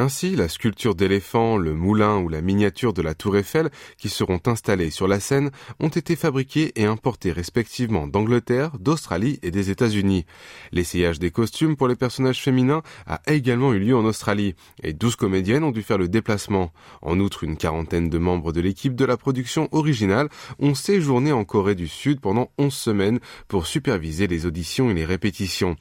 Ainsi, 0.00 0.36
la 0.36 0.46
sculpture 0.46 0.94
d'éléphant, 0.94 1.56
le 1.56 1.74
moulin 1.74 2.18
ou 2.18 2.28
la 2.28 2.40
miniature 2.40 2.92
de 2.92 3.02
la 3.02 3.14
tour 3.14 3.36
Eiffel 3.36 3.68
qui 3.96 4.08
seront 4.08 4.38
installés 4.46 4.90
sur 4.90 5.08
la 5.08 5.18
scène 5.18 5.50
ont 5.80 5.88
été 5.88 6.14
fabriqués 6.14 6.70
et 6.76 6.84
importés 6.84 7.32
respectivement 7.32 8.06
d'Angleterre, 8.06 8.78
d'Australie 8.78 9.40
et 9.42 9.50
des 9.50 9.70
États-Unis. 9.70 10.24
L'essayage 10.70 11.18
des 11.18 11.32
costumes 11.32 11.74
pour 11.74 11.88
les 11.88 11.96
personnages 11.96 12.40
féminins 12.40 12.82
a 13.08 13.20
également 13.26 13.72
eu 13.72 13.80
lieu 13.80 13.96
en 13.96 14.04
Australie 14.04 14.54
et 14.84 14.92
12 14.92 15.16
comédiennes 15.16 15.64
ont 15.64 15.72
dû 15.72 15.82
faire 15.82 15.98
le 15.98 16.08
déplacement. 16.08 16.72
En 17.02 17.18
outre, 17.18 17.42
une 17.42 17.56
quarantaine 17.56 18.08
de 18.08 18.18
membres 18.18 18.52
de 18.52 18.60
l'équipe 18.60 18.94
de 18.94 19.04
la 19.04 19.16
production 19.16 19.68
originale 19.72 20.28
ont 20.60 20.76
séjourné 20.76 21.32
en 21.32 21.44
Corée 21.44 21.74
du 21.74 21.88
Sud 21.88 22.20
pendant 22.20 22.52
11 22.58 22.72
semaines 22.72 23.18
pour 23.48 23.66
superviser 23.66 24.28
les 24.28 24.46
auditions 24.46 24.90
et 24.90 24.94
les 24.94 25.04
répétitions. 25.04 25.74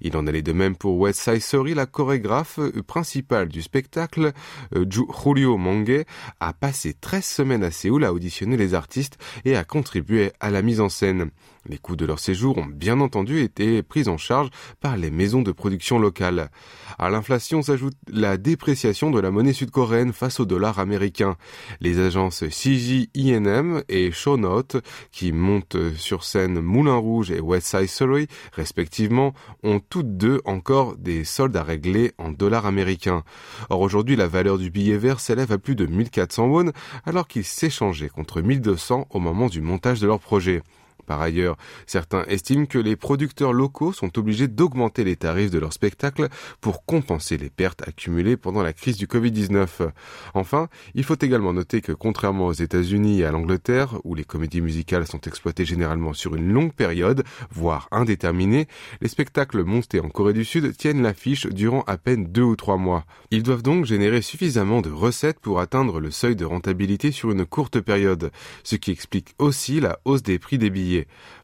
Il 0.00 0.16
en 0.16 0.28
allait 0.28 0.42
de 0.42 0.52
même 0.52 0.76
pour 0.76 0.96
West 0.96 1.18
Side 1.18 1.42
Story, 1.42 1.74
la 1.74 1.86
chorégraphe 1.86 2.60
principale 2.86 3.48
du 3.48 3.63
spectacle, 3.64 4.32
euh, 4.76 4.84
Julio 4.88 5.56
Monge 5.56 6.04
a 6.40 6.52
passé 6.52 6.94
13 6.94 7.24
semaines 7.24 7.64
à 7.64 7.70
Séoul 7.70 8.04
à 8.04 8.12
auditionner 8.12 8.56
les 8.56 8.74
artistes 8.74 9.18
et 9.44 9.56
à 9.56 9.64
contribuer 9.64 10.32
à 10.40 10.50
la 10.50 10.62
mise 10.62 10.80
en 10.80 10.88
scène. 10.88 11.30
Les 11.66 11.78
coûts 11.78 11.96
de 11.96 12.04
leur 12.04 12.18
séjour 12.18 12.58
ont 12.58 12.66
bien 12.66 13.00
entendu 13.00 13.40
été 13.40 13.82
pris 13.82 14.06
en 14.08 14.18
charge 14.18 14.50
par 14.80 14.98
les 14.98 15.10
maisons 15.10 15.40
de 15.40 15.50
production 15.50 15.98
locales. 15.98 16.50
À 16.98 17.08
l'inflation 17.08 17.62
s'ajoute 17.62 17.96
la 18.12 18.36
dépréciation 18.36 19.10
de 19.10 19.18
la 19.18 19.30
monnaie 19.30 19.54
sud-coréenne 19.54 20.12
face 20.12 20.40
au 20.40 20.44
dollar 20.44 20.78
américain. 20.78 21.36
Les 21.80 22.00
agences 22.00 22.44
CJ 22.48 23.08
INM 23.16 23.82
et 23.88 24.12
Shownote, 24.12 24.76
qui 25.10 25.32
montent 25.32 25.94
sur 25.96 26.24
scène 26.24 26.60
Moulin 26.60 26.96
Rouge 26.96 27.30
et 27.30 27.40
West 27.40 27.68
Side 27.68 27.88
Story, 27.88 28.26
respectivement, 28.52 29.32
ont 29.62 29.80
toutes 29.80 30.18
deux 30.18 30.42
encore 30.44 30.96
des 30.96 31.24
soldes 31.24 31.56
à 31.56 31.62
régler 31.62 32.12
en 32.18 32.30
dollars 32.30 32.66
américains. 32.66 33.24
Or 33.70 33.80
aujourd'hui, 33.80 34.16
la 34.16 34.28
valeur 34.28 34.58
du 34.58 34.70
billet 34.70 34.98
vert 34.98 35.20
s'élève 35.20 35.52
à 35.52 35.58
plus 35.58 35.76
de 35.76 35.86
1400 35.86 36.46
won, 36.46 36.72
alors 37.06 37.26
qu'il 37.26 37.44
s'échangeait 37.44 38.10
contre 38.10 38.42
1200 38.42 39.06
au 39.08 39.18
moment 39.18 39.46
du 39.46 39.62
montage 39.62 40.00
de 40.00 40.06
leur 40.06 40.20
projet. 40.20 40.62
Par 41.06 41.20
ailleurs, 41.20 41.56
certains 41.86 42.24
estiment 42.24 42.66
que 42.66 42.78
les 42.78 42.96
producteurs 42.96 43.52
locaux 43.52 43.92
sont 43.92 44.18
obligés 44.18 44.48
d'augmenter 44.48 45.04
les 45.04 45.16
tarifs 45.16 45.50
de 45.50 45.58
leurs 45.58 45.72
spectacles 45.72 46.28
pour 46.60 46.84
compenser 46.84 47.36
les 47.36 47.50
pertes 47.50 47.86
accumulées 47.86 48.36
pendant 48.36 48.62
la 48.62 48.72
crise 48.72 48.96
du 48.96 49.06
Covid-19. 49.06 49.90
Enfin, 50.34 50.68
il 50.94 51.04
faut 51.04 51.18
également 51.20 51.52
noter 51.52 51.80
que 51.80 51.92
contrairement 51.92 52.46
aux 52.46 52.52
États-Unis 52.52 53.20
et 53.20 53.24
à 53.24 53.30
l'Angleterre, 53.30 53.98
où 54.04 54.14
les 54.14 54.24
comédies 54.24 54.60
musicales 54.60 55.06
sont 55.06 55.20
exploitées 55.20 55.64
généralement 55.64 56.12
sur 56.12 56.34
une 56.34 56.52
longue 56.52 56.72
période, 56.72 57.24
voire 57.50 57.88
indéterminée, 57.90 58.66
les 59.00 59.08
spectacles 59.08 59.64
montés 59.64 60.00
en 60.00 60.08
Corée 60.08 60.32
du 60.32 60.44
Sud 60.44 60.76
tiennent 60.76 61.02
l'affiche 61.02 61.46
durant 61.46 61.82
à 61.86 61.96
peine 61.96 62.26
deux 62.26 62.42
ou 62.42 62.56
trois 62.56 62.76
mois. 62.76 63.04
Ils 63.30 63.42
doivent 63.42 63.62
donc 63.62 63.84
générer 63.84 64.22
suffisamment 64.22 64.80
de 64.80 64.90
recettes 64.90 65.40
pour 65.40 65.60
atteindre 65.60 66.00
le 66.00 66.10
seuil 66.10 66.36
de 66.36 66.44
rentabilité 66.44 67.10
sur 67.10 67.30
une 67.30 67.44
courte 67.44 67.80
période, 67.80 68.30
ce 68.62 68.76
qui 68.76 68.90
explique 68.90 69.34
aussi 69.38 69.80
la 69.80 69.98
hausse 70.04 70.22
des 70.22 70.38
prix 70.38 70.58
des 70.58 70.70
billets. 70.70 70.93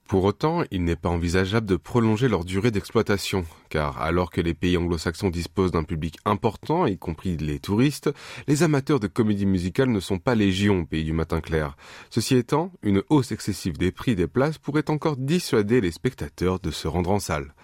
Pour 0.08 0.24
autant, 0.24 0.64
il 0.72 0.82
n'est 0.82 0.96
pas 0.96 1.08
envisageable 1.08 1.66
de 1.68 1.76
prolonger 1.76 2.28
leur 2.28 2.44
durée 2.44 2.72
d'exploitation, 2.72 3.44
car 3.68 4.00
alors 4.02 4.30
que 4.30 4.40
les 4.40 4.54
pays 4.54 4.76
anglo-saxons 4.76 5.30
disposent 5.30 5.70
d'un 5.70 5.84
public 5.84 6.16
important, 6.24 6.86
y 6.86 6.98
compris 6.98 7.36
les 7.36 7.60
touristes, 7.60 8.10
les 8.48 8.64
amateurs 8.64 8.98
de 8.98 9.06
comédie 9.06 9.46
musicale 9.46 9.90
ne 9.90 10.00
sont 10.00 10.18
pas 10.18 10.34
légion 10.34 10.80
au 10.80 10.84
pays 10.84 11.04
du 11.04 11.12
matin 11.12 11.40
clair. 11.40 11.76
Ceci 12.10 12.34
étant, 12.34 12.72
une 12.82 13.04
hausse 13.08 13.30
excessive 13.30 13.78
des 13.78 13.92
prix 13.92 14.16
des 14.16 14.26
places 14.26 14.58
pourrait 14.58 14.90
encore 14.90 15.16
dissuader 15.16 15.80
les 15.80 15.92
spectateurs 15.92 16.58
de 16.58 16.72
se 16.72 16.88
rendre 16.88 17.10
en 17.10 17.20
salle. 17.20 17.54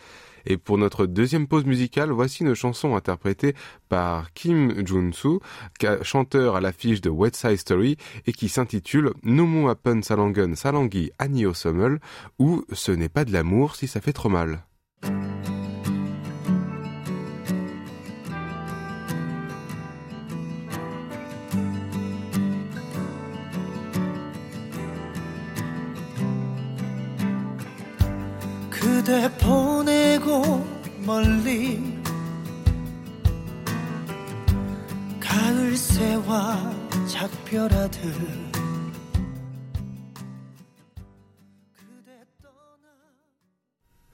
Et 0.45 0.57
pour 0.57 0.77
notre 0.77 1.05
deuxième 1.05 1.47
pause 1.47 1.65
musicale, 1.65 2.11
voici 2.11 2.43
une 2.43 2.53
chanson 2.53 2.95
interprétée 2.95 3.55
par 3.89 4.33
Kim 4.33 4.85
Jun-soo, 4.85 5.39
chanteur 6.01 6.55
à 6.55 6.61
l'affiche 6.61 7.01
de 7.01 7.09
West 7.09 7.35
Side 7.35 7.57
Story 7.57 7.97
et 8.25 8.33
qui 8.33 8.49
s'intitule 8.49 9.11
Nomu 9.23 9.69
Appen 9.69 10.01
Salangen 10.01 10.55
Salangi 10.55 11.11
Anio 11.19 11.53
Sommel 11.53 11.99
ou 12.39 12.63
Ce 12.71 12.91
n'est 12.91 13.09
pas 13.09 13.25
de 13.25 13.33
l'amour 13.33 13.75
si 13.75 13.87
ça 13.87 14.01
fait 14.01 14.13
trop 14.13 14.29
mal. 14.29 14.63
그대 29.01 29.29
보내고 29.37 29.64
멀리 31.06 31.80
가을 35.20 35.76
새와 35.76 36.74
작별하듯 37.06 38.45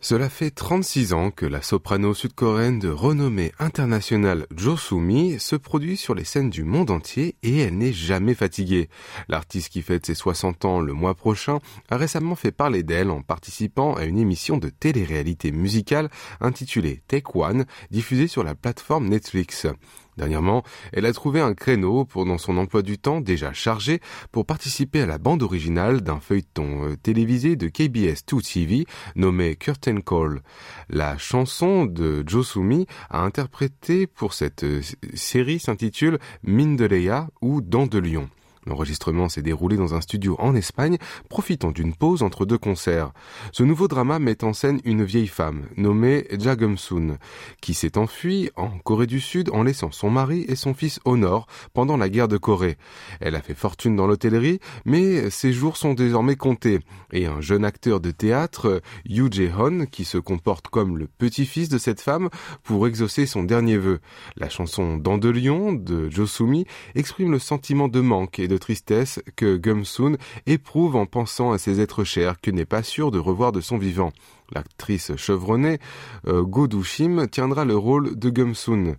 Cela 0.05 0.29
fait 0.29 0.51
36 0.51 1.13
ans 1.13 1.31
que 1.31 1.47
la 1.47 1.63
soprano 1.63 2.13
sud-coréenne 2.13 2.81
de 2.81 2.89
renommée 2.89 3.53
internationale 3.61 4.49
Jo 4.57 4.77
Soo-mi 4.77 5.39
se 5.39 5.55
produit 5.55 5.97
sur 5.97 6.17
les 6.17 6.25
scènes 6.25 6.51
du 6.51 6.65
monde 6.65 6.91
entier 6.91 7.37
et 7.45 7.59
elle 7.59 7.79
n'est 7.79 7.93
jamais 7.93 8.35
fatiguée. 8.35 8.89
L'artiste 9.29 9.69
qui 9.69 9.81
fête 9.81 10.05
ses 10.05 10.17
60 10.17 10.65
ans 10.65 10.81
le 10.81 10.93
mois 10.93 11.15
prochain 11.15 11.61
a 11.89 11.97
récemment 11.97 12.35
fait 12.35 12.51
parler 12.51 12.83
d'elle 12.83 13.11
en 13.11 13.23
participant 13.23 13.95
à 13.95 14.05
une 14.05 14.19
émission 14.19 14.57
de 14.57 14.71
télé-réalité 14.71 15.53
musicale 15.53 16.11
intitulée 16.41 17.01
Take 17.07 17.31
One 17.35 17.65
diffusée 17.93 18.27
sur 18.27 18.43
la 18.43 18.57
plateforme 18.57 19.09
Netflix. 19.09 19.69
Dernièrement, 20.17 20.63
elle 20.93 21.07
a 21.07 21.13
trouvé 21.13 21.41
un 21.41 21.55
créneau 21.55 22.05
pendant 22.05 22.37
son 22.37 22.59
emploi 22.59 22.83
du 22.83 22.99
temps 22.99 23.21
déjà 23.21 23.53
chargé 23.53 24.01
pour 24.31 24.45
participer 24.45 25.01
à 25.01 25.07
la 25.07 25.19
bande 25.19 25.43
originale 25.43 26.03
d'un 26.03 26.21
feuilleton 26.21 26.85
euh, 26.85 26.97
télévisé 26.97 27.57
de 27.57 27.69
KBS 27.69 28.25
2 28.31 28.43
TV 28.43 28.87
nommé 29.17 29.57
Curtain 29.57 30.01
Call. 30.01 30.43
La 30.91 31.17
chanson 31.17 31.87
de 31.87 32.25
Josumi 32.27 32.87
a 33.09 33.23
interprété 33.23 34.07
pour 34.07 34.35
cette 34.35 34.65
euh, 34.65 34.83
série 35.15 35.59
s'intitule 35.59 36.19
Mine 36.43 36.77
de 36.77 36.85
Leia 36.85 37.29
ou 37.41 37.63
Dents 37.63 37.87
de 37.87 37.99
Lion. 37.99 38.29
L'enregistrement 38.67 39.29
s'est 39.29 39.43
déroulé 39.43 39.77
dans 39.77 39.95
un 39.95 40.01
studio 40.01 40.37
en 40.39 40.55
Espagne, 40.55 40.99
profitant 41.29 41.73
d'une 41.73 41.95
pause 41.95 42.23
entre 42.23 42.47
deux 42.47 42.59
concerts. 42.59 43.13
Ce 43.51 43.65
nouveau 43.65 43.89
drama 43.89 44.19
met 44.21 44.45
en 44.45 44.53
scène 44.53 44.81
une 44.85 45.03
vieille 45.03 45.27
femme, 45.27 45.65
nommée 45.77 46.27
Jagum-sun, 46.31 47.19
qui 47.61 47.75
s'est 47.75 47.99
enfuie 47.99 48.51
en 48.57 48.71
Corée 48.79 49.09
du 49.09 49.21
Sud 49.21 49.51
en 49.53 49.65
laissant 49.65 49.91
son 49.91 50.11
mari 50.11 50.45
et 50.49 50.55
son 50.55 50.75
fils 50.75 51.01
au 51.05 51.17
nord 51.17 51.47
pendant 51.73 51.97
la 51.97 52.09
guerre 52.09 52.29
de 52.29 52.37
Corée. 52.37 52.77
Elle 53.21 53.35
a 53.35 53.43
fait 53.43 53.55
fortune 53.55 53.97
dans 53.97 54.07
l'hôtellerie, 54.07 54.61
mais 54.85 55.29
ses 55.31 55.53
jours 55.53 55.77
sont 55.77 55.95
désormais 55.95 56.37
comptés, 56.37 56.79
et 57.13 57.27
un 57.27 57.41
jeune 57.41 57.65
acteur 57.65 58.01
de 58.01 58.13
théâtre, 58.13 58.81
Yu 59.05 59.29
Jae-hon, 59.31 59.87
qui 59.91 60.05
se 60.05 60.19
comporte 60.19 60.69
comme 60.69 60.99
le 60.99 61.09
petit-fils 61.09 61.69
de 61.69 61.79
cette 61.79 62.01
femme 62.01 62.29
pour 62.63 62.87
exaucer 62.87 63.27
son 63.27 63.43
dernier 63.43 63.77
vœu. 63.77 63.99
La 64.37 64.49
chanson 64.49 64.97
Dans 64.97 65.19
de 65.19 65.29
Lion 65.29 65.73
de 65.73 66.09
Josumi 66.11 66.65
exprime 66.95 67.33
le 67.33 67.39
sentiment 67.39 67.89
de 67.89 68.01
manque 68.01 68.39
et 68.39 68.49
de 68.49 68.52
tristesse 68.57 69.21
que 69.37 69.57
Gumsoon 69.57 70.17
éprouve 70.47 70.97
en 70.97 71.07
pensant 71.07 71.53
à 71.53 71.59
ses 71.59 71.81
êtres 71.81 72.05
chers 72.05 72.41
qu'il 72.41 72.55
n'est 72.55 72.65
pas 72.65 72.83
sûr 72.83 73.11
de 73.11 73.19
revoir 73.19 73.53
de 73.53 73.61
son 73.61 73.79
vivant. 73.79 74.13
L'actrice 74.55 75.17
chevronnée 75.17 75.79
euh, 76.27 76.43
Go 76.43 76.67
Dushim 76.67 77.27
tiendra 77.27 77.65
le 77.65 77.77
rôle 77.77 78.19
de 78.19 78.31
Gumsun. 78.31 78.97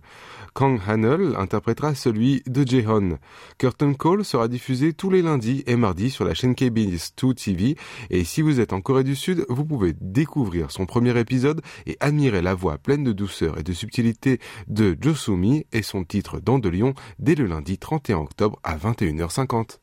Kang 0.54 0.80
Hanel 0.86 1.34
interprétera 1.36 1.94
celui 1.94 2.42
de 2.46 2.66
Jehon. 2.66 3.18
Curtain 3.58 3.92
Call 3.94 4.24
sera 4.24 4.46
diffusé 4.46 4.92
tous 4.92 5.10
les 5.10 5.20
lundis 5.20 5.64
et 5.66 5.74
mardis 5.74 6.10
sur 6.10 6.24
la 6.24 6.32
chaîne 6.32 6.54
KBS 6.54 7.12
2 7.20 7.34
TV 7.34 7.76
et 8.10 8.24
si 8.24 8.40
vous 8.40 8.60
êtes 8.60 8.72
en 8.72 8.80
Corée 8.80 9.04
du 9.04 9.16
Sud, 9.16 9.44
vous 9.48 9.64
pouvez 9.64 9.94
découvrir 10.00 10.70
son 10.70 10.86
premier 10.86 11.18
épisode 11.18 11.60
et 11.86 11.96
admirer 11.98 12.40
la 12.40 12.54
voix 12.54 12.78
pleine 12.78 13.02
de 13.02 13.12
douceur 13.12 13.58
et 13.58 13.62
de 13.64 13.72
subtilité 13.72 14.38
de 14.68 14.96
Josumi 15.00 15.66
et 15.72 15.82
son 15.82 16.04
titre 16.04 16.38
Dans 16.38 16.60
de 16.60 16.68
Lion 16.68 16.94
dès 17.18 17.34
le 17.34 17.46
lundi 17.46 17.76
31 17.76 18.18
octobre 18.18 18.60
à 18.62 18.76
21h50. 18.76 19.78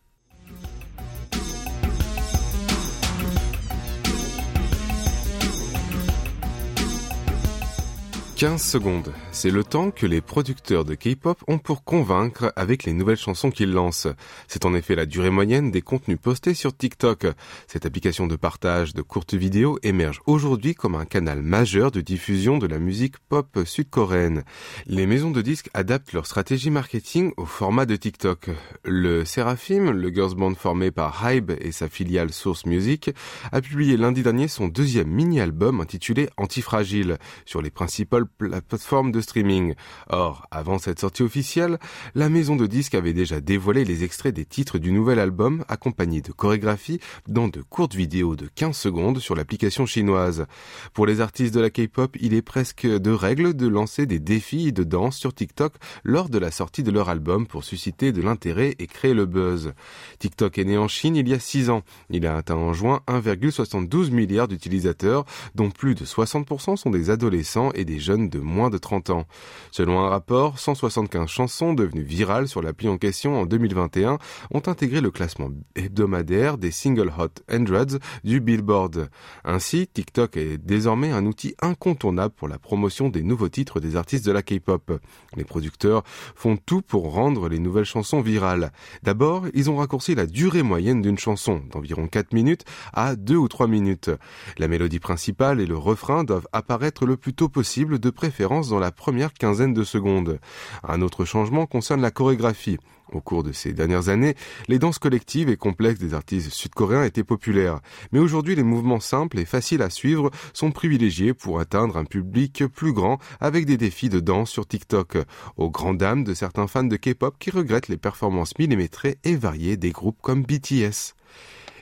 15 8.42 8.60
secondes. 8.60 9.14
C'est 9.32 9.52
le 9.52 9.64
temps 9.64 9.92
que 9.92 10.08
les 10.08 10.20
producteurs 10.20 10.84
de 10.84 10.96
K-pop 10.96 11.38
ont 11.48 11.60
pour 11.60 11.84
convaincre 11.84 12.52
avec 12.56 12.86
les 12.86 12.94
nouvelles 12.94 13.16
chansons 13.16 13.52
qu'ils 13.52 13.72
lancent. 13.72 14.08
C'est 14.48 14.66
en 14.66 14.74
effet 14.74 14.96
la 14.96 15.06
durée 15.06 15.30
moyenne 15.30 15.70
des 15.70 15.84
contenus 15.84 16.18
postés 16.20 16.56
sur 16.56 16.76
TikTok. 16.76 17.28
Cette 17.68 17.86
application 17.86 18.26
de 18.26 18.36
partage 18.36 18.96
de 18.96 19.04
courtes 19.04 19.36
vidéos 19.36 19.78
émerge 19.84 20.22
aujourd'hui 20.26 20.74
comme 20.74 20.96
un 20.96 21.06
canal 21.06 21.44
majeur 21.44 21.92
de 21.92 22.02
diffusion 22.02 22.58
de 22.58 22.66
la 22.66 22.80
musique 22.80 23.20
pop 23.30 23.60
sud-coréenne. 23.64 24.42
Les 24.88 25.06
maisons 25.06 25.30
de 25.30 25.44
disques 25.44 25.70
adaptent 25.76 26.14
leur 26.14 26.26
stratégie 26.26 26.72
marketing 26.72 27.34
au 27.38 27.46
format 27.46 27.86
de 27.86 27.96
TikTok. 27.96 28.50
Le 28.84 29.24
Seraphim, 29.24 29.92
le 29.92 30.10
girls 30.10 30.34
band 30.34 30.56
formé 30.56 30.90
par 30.90 31.30
Hybe 31.30 31.52
et 31.62 31.72
sa 31.72 31.90
filiale 31.90 32.34
Source 32.34 32.66
Music, 32.66 33.12
a 33.52 33.62
publié 33.62 33.98
lundi 33.98 34.24
dernier 34.24 34.48
son 34.48 34.68
deuxième 34.68 35.10
mini-album 35.10 35.80
intitulé 35.80 36.28
Antifragile 36.38 37.20
sur 37.46 37.62
les 37.62 37.70
principales 37.70 38.26
la 38.40 38.62
plateforme 38.62 39.12
de 39.12 39.22
streaming. 39.22 39.76
Or, 40.10 40.48
avant 40.52 40.80
cette 40.80 41.00
sortie 41.00 41.24
officielle, 41.24 41.78
la 42.16 42.30
maison 42.30 42.56
de 42.56 42.68
disques 42.68 42.96
avait 42.96 43.14
déjà 43.14 43.42
dévoilé 43.42 43.86
les 43.86 44.04
extraits 44.04 44.34
des 44.34 44.46
titres 44.46 44.78
du 44.78 44.92
nouvel 44.92 45.20
album 45.20 45.64
accompagnés 45.68 46.22
de 46.22 46.32
chorégraphies 46.32 47.00
dans 47.28 47.48
de 47.48 47.62
courtes 47.62 47.96
vidéos 47.96 48.36
de 48.36 48.50
15 48.56 48.76
secondes 48.76 49.20
sur 49.20 49.36
l'application 49.36 49.86
chinoise. 49.86 50.46
Pour 50.94 51.06
les 51.06 51.22
artistes 51.22 51.54
de 51.54 51.60
la 51.60 51.70
K-pop, 51.70 52.16
il 52.20 52.34
est 52.34 52.42
presque 52.42 52.86
de 52.86 53.12
règle 53.12 53.54
de 53.56 53.68
lancer 53.68 54.06
des 54.06 54.20
défis 54.20 54.72
de 54.72 54.84
danse 54.84 55.18
sur 55.18 55.34
TikTok 55.34 55.74
lors 56.04 56.30
de 56.30 56.38
la 56.38 56.52
sortie 56.52 56.84
de 56.84 56.92
leur 56.92 57.10
album 57.10 57.48
pour 57.48 57.64
susciter 57.64 58.12
de 58.12 58.22
l'intérêt 58.22 58.76
et 58.80 58.88
créer 58.88 59.14
le 59.14 59.26
buzz. 59.26 59.74
TikTok 60.20 60.58
est 60.58 60.66
né 60.66 60.78
en 60.78 60.88
Chine 60.88 61.16
il 61.16 61.28
y 61.28 61.34
a 61.34 61.40
6 61.40 61.70
ans. 61.70 61.84
Il 62.10 62.26
a 62.26 62.38
atteint 62.38 62.56
en 62.56 62.74
juin 62.74 63.02
1,72 63.08 64.12
milliard 64.12 64.48
d'utilisateurs, 64.48 65.26
dont 65.56 65.70
plus 65.70 65.96
de 65.96 66.06
60% 66.06 66.78
sont 66.78 66.90
des 66.90 67.10
adolescents 67.10 67.72
et 67.74 67.86
des 67.86 68.00
jeunes 68.00 68.21
de 68.30 68.40
moins 68.40 68.70
de 68.70 68.78
30 68.78 69.10
ans. 69.10 69.26
Selon 69.72 70.00
un 70.00 70.10
rapport, 70.10 70.60
175 70.60 71.28
chansons 71.28 71.74
devenues 71.74 72.04
virales 72.04 72.48
sur 72.48 72.62
l'appli 72.62 72.88
en 72.88 72.98
question 72.98 73.40
en 73.40 73.46
2021 73.46 74.18
ont 74.52 74.62
intégré 74.66 75.02
le 75.02 75.12
classement 75.12 75.50
hebdomadaire 75.76 76.58
des 76.58 76.72
Single 76.72 77.12
Hot 77.18 77.42
Androids 77.52 78.00
du 78.24 78.40
Billboard. 78.40 79.10
Ainsi, 79.44 79.88
TikTok 79.88 80.38
est 80.38 80.58
désormais 80.58 81.12
un 81.12 81.26
outil 81.26 81.56
incontournable 81.62 82.34
pour 82.36 82.48
la 82.48 82.60
promotion 82.60 83.10
des 83.10 83.24
nouveaux 83.24 83.50
titres 83.50 83.80
des 83.80 83.96
artistes 83.96 84.26
de 84.26 84.32
la 84.32 84.44
K-pop. 84.44 85.00
Les 85.36 85.44
producteurs 85.44 86.04
font 86.36 86.58
tout 86.58 86.82
pour 86.82 87.12
rendre 87.14 87.50
les 87.50 87.60
nouvelles 87.60 87.86
chansons 87.86 88.22
virales. 88.22 88.72
D'abord, 89.04 89.46
ils 89.54 89.70
ont 89.70 89.78
raccourci 89.78 90.16
la 90.16 90.26
durée 90.26 90.64
moyenne 90.64 91.02
d'une 91.02 91.18
chanson, 91.18 91.62
d'environ 91.72 92.08
4 92.08 92.34
minutes 92.34 92.66
à 92.94 93.16
2 93.16 93.36
ou 93.36 93.48
3 93.48 93.68
minutes. 93.68 94.12
La 94.58 94.68
mélodie 94.68 95.00
principale 95.00 95.60
et 95.60 95.66
le 95.66 95.78
refrain 95.78 96.24
doivent 96.24 96.48
apparaître 96.52 97.06
le 97.06 97.18
plus 97.18 97.34
tôt 97.34 97.50
possible 97.50 98.00
de 98.00 98.10
préférence 98.12 98.70
dans 98.70 98.80
la 98.80 98.92
première 98.92 99.34
quinzaine 99.34 99.74
de 99.74 99.84
secondes. 99.84 100.40
Un 100.84 101.02
autre 101.02 101.26
changement 101.26 101.66
concerne 101.66 102.02
la 102.02 102.12
chorégraphie. 102.12 102.78
Au 103.12 103.20
cours 103.20 103.44
de 103.44 103.52
ces 103.52 103.74
dernières 103.74 104.08
années, 104.08 104.36
les 104.70 104.80
danses 104.80 105.00
collectives 105.00 105.50
et 105.50 105.58
complexes 105.58 106.00
des 106.00 106.14
artistes 106.14 106.52
sud-coréens 106.52 107.04
étaient 107.04 107.26
populaires. 107.26 107.82
Mais 108.12 108.20
aujourd'hui, 108.20 108.56
les 108.56 108.64
mouvements 108.64 109.02
simples 109.02 109.40
et 109.40 109.46
faciles 109.46 109.82
à 109.82 109.90
suivre 109.90 110.32
sont 110.54 110.72
privilégiés 110.72 111.34
pour 111.34 111.60
atteindre 111.60 111.98
un 111.98 112.06
public 112.06 112.66
plus 112.68 112.94
grand 112.94 113.20
avec 113.42 113.66
des 113.66 113.78
défis 113.78 114.10
de 114.10 114.22
danse 114.22 114.50
sur 114.50 114.66
TikTok, 114.66 115.18
aux 115.58 115.70
grandes 115.70 115.98
dames 115.98 116.24
de 116.24 116.34
certains 116.34 116.68
fans 116.68 116.84
de 116.84 116.96
K-pop 116.96 117.36
qui 117.38 117.52
regrettent 117.52 117.90
les 117.90 117.98
performances 117.98 118.58
millimétrées 118.58 119.18
et 119.26 119.36
variées 119.36 119.78
des 119.78 119.92
groupes 119.92 120.22
comme 120.22 120.44
BTS. 120.44 121.16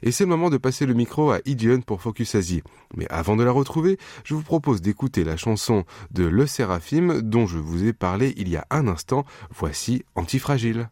Et 0.04 0.12
c'est 0.12 0.24
le 0.24 0.30
moment 0.30 0.50
de 0.50 0.58
passer 0.58 0.86
le 0.86 0.94
micro 0.94 1.32
à 1.32 1.40
Idion 1.46 1.82
pour 1.82 2.02
Focus 2.02 2.36
Asie. 2.36 2.64
Mais 2.96 3.08
avant 3.10 3.36
de 3.36 3.44
la 3.44 3.52
retrouver, 3.52 3.98
je 4.24 4.34
vous 4.34 4.44
propose 4.44 4.82
d'écouter 4.82 5.24
la 5.24 5.38
chanson 5.38 5.86
de 6.12 6.24
Le 6.24 6.48
Séraphim 6.48 7.22
dont 7.22 7.48
je 7.48 7.58
vous 7.58 7.86
ai 7.86 7.94
parlé 7.94 8.34
il 8.38 8.50
y 8.50 8.58
a 8.58 8.66
un 8.70 8.88
instant. 8.88 9.26
Voici 9.52 10.04
Antifragile. 10.16 10.90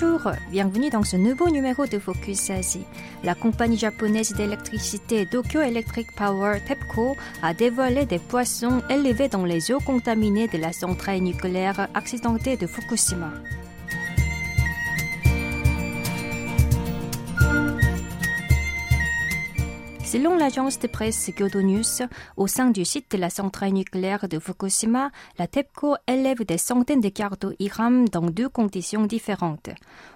Bonjour, 0.00 0.30
bienvenue 0.50 0.90
dans 0.90 1.02
ce 1.02 1.16
nouveau 1.16 1.50
numéro 1.50 1.86
de 1.86 1.98
Focus 1.98 2.50
Asie. 2.50 2.84
La 3.24 3.34
compagnie 3.34 3.76
japonaise 3.76 4.32
d'électricité 4.32 5.26
Tokyo 5.26 5.60
Electric 5.60 6.14
Power 6.14 6.60
TEPCO 6.64 7.16
a 7.42 7.52
dévoilé 7.52 8.06
des 8.06 8.20
poissons 8.20 8.80
élevés 8.90 9.28
dans 9.28 9.44
les 9.44 9.72
eaux 9.72 9.80
contaminées 9.80 10.46
de 10.46 10.58
la 10.58 10.72
centrale 10.72 11.20
nucléaire 11.20 11.88
accidentée 11.94 12.56
de 12.56 12.68
Fukushima. 12.68 13.32
Selon 20.10 20.38
l'agence 20.38 20.78
de 20.78 20.86
presse 20.86 21.30
Kyodo 21.36 21.60
News, 21.60 22.08
au 22.38 22.46
sein 22.46 22.70
du 22.70 22.86
site 22.86 23.10
de 23.10 23.18
la 23.18 23.28
centrale 23.28 23.74
nucléaire 23.74 24.26
de 24.26 24.38
Fukushima, 24.38 25.10
la 25.38 25.46
TEPCO 25.46 25.96
élève 26.06 26.46
des 26.46 26.56
centaines 26.56 27.02
de 27.02 27.10
cartes 27.10 27.44
IRAM 27.58 28.08
dans 28.08 28.22
deux 28.22 28.48
conditions 28.48 29.04
différentes. 29.04 29.68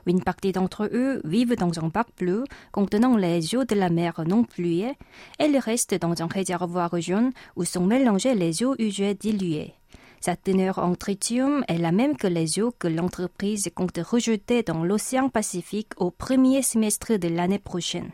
Une 0.07 0.23
partie 0.23 0.53
d'entre 0.53 0.89
eux 0.95 1.21
vivent 1.25 1.57
dans 1.57 1.79
un 1.79 1.89
bac 1.89 2.07
bleu 2.19 2.45
contenant 2.73 3.19
les 3.19 3.55
eaux 3.55 3.65
de 3.65 3.75
la 3.75 3.91
mer 3.91 4.23
non 4.27 4.47
fluées 4.49 4.97
et 5.39 5.49
le 5.49 5.59
reste 5.59 5.95
dans 6.01 6.23
un 6.23 6.27
réservoir 6.27 6.99
jaune 6.99 7.31
où 7.57 7.67
sont 7.67 7.85
mélangées 7.85 8.35
les 8.35 8.65
eaux 8.65 8.75
usées 8.79 9.13
diluées. 9.13 9.75
Sa 10.23 10.37
teneur 10.37 10.79
en 10.79 10.95
tritium 10.95 11.65
est 11.69 11.77
la 11.77 11.93
même 11.93 12.17
que 12.17 12.29
les 12.29 12.59
eaux 12.61 12.73
que 12.79 12.89
l'entreprise 12.89 13.71
compte 13.75 13.99
rejeter 13.99 14.63
dans 14.63 14.85
l'océan 14.85 15.29
Pacifique 15.29 15.93
au 15.99 16.11
premier 16.11 16.63
semestre 16.63 17.19
de 17.19 17.29
l'année 17.29 17.59
prochaine. 17.59 18.11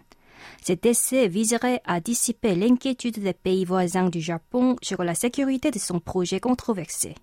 Cet 0.62 0.86
essai 0.86 1.28
viserait 1.28 1.80
à 1.84 2.00
dissiper 2.00 2.54
l'inquiétude 2.54 3.18
des 3.22 3.32
pays 3.32 3.64
voisins 3.64 4.08
du 4.08 4.20
Japon 4.20 4.76
sur 4.82 5.02
la 5.04 5.14
sécurité 5.14 5.70
de 5.70 5.78
son 5.78 6.00
projet 6.00 6.40
controversé. 6.40 7.14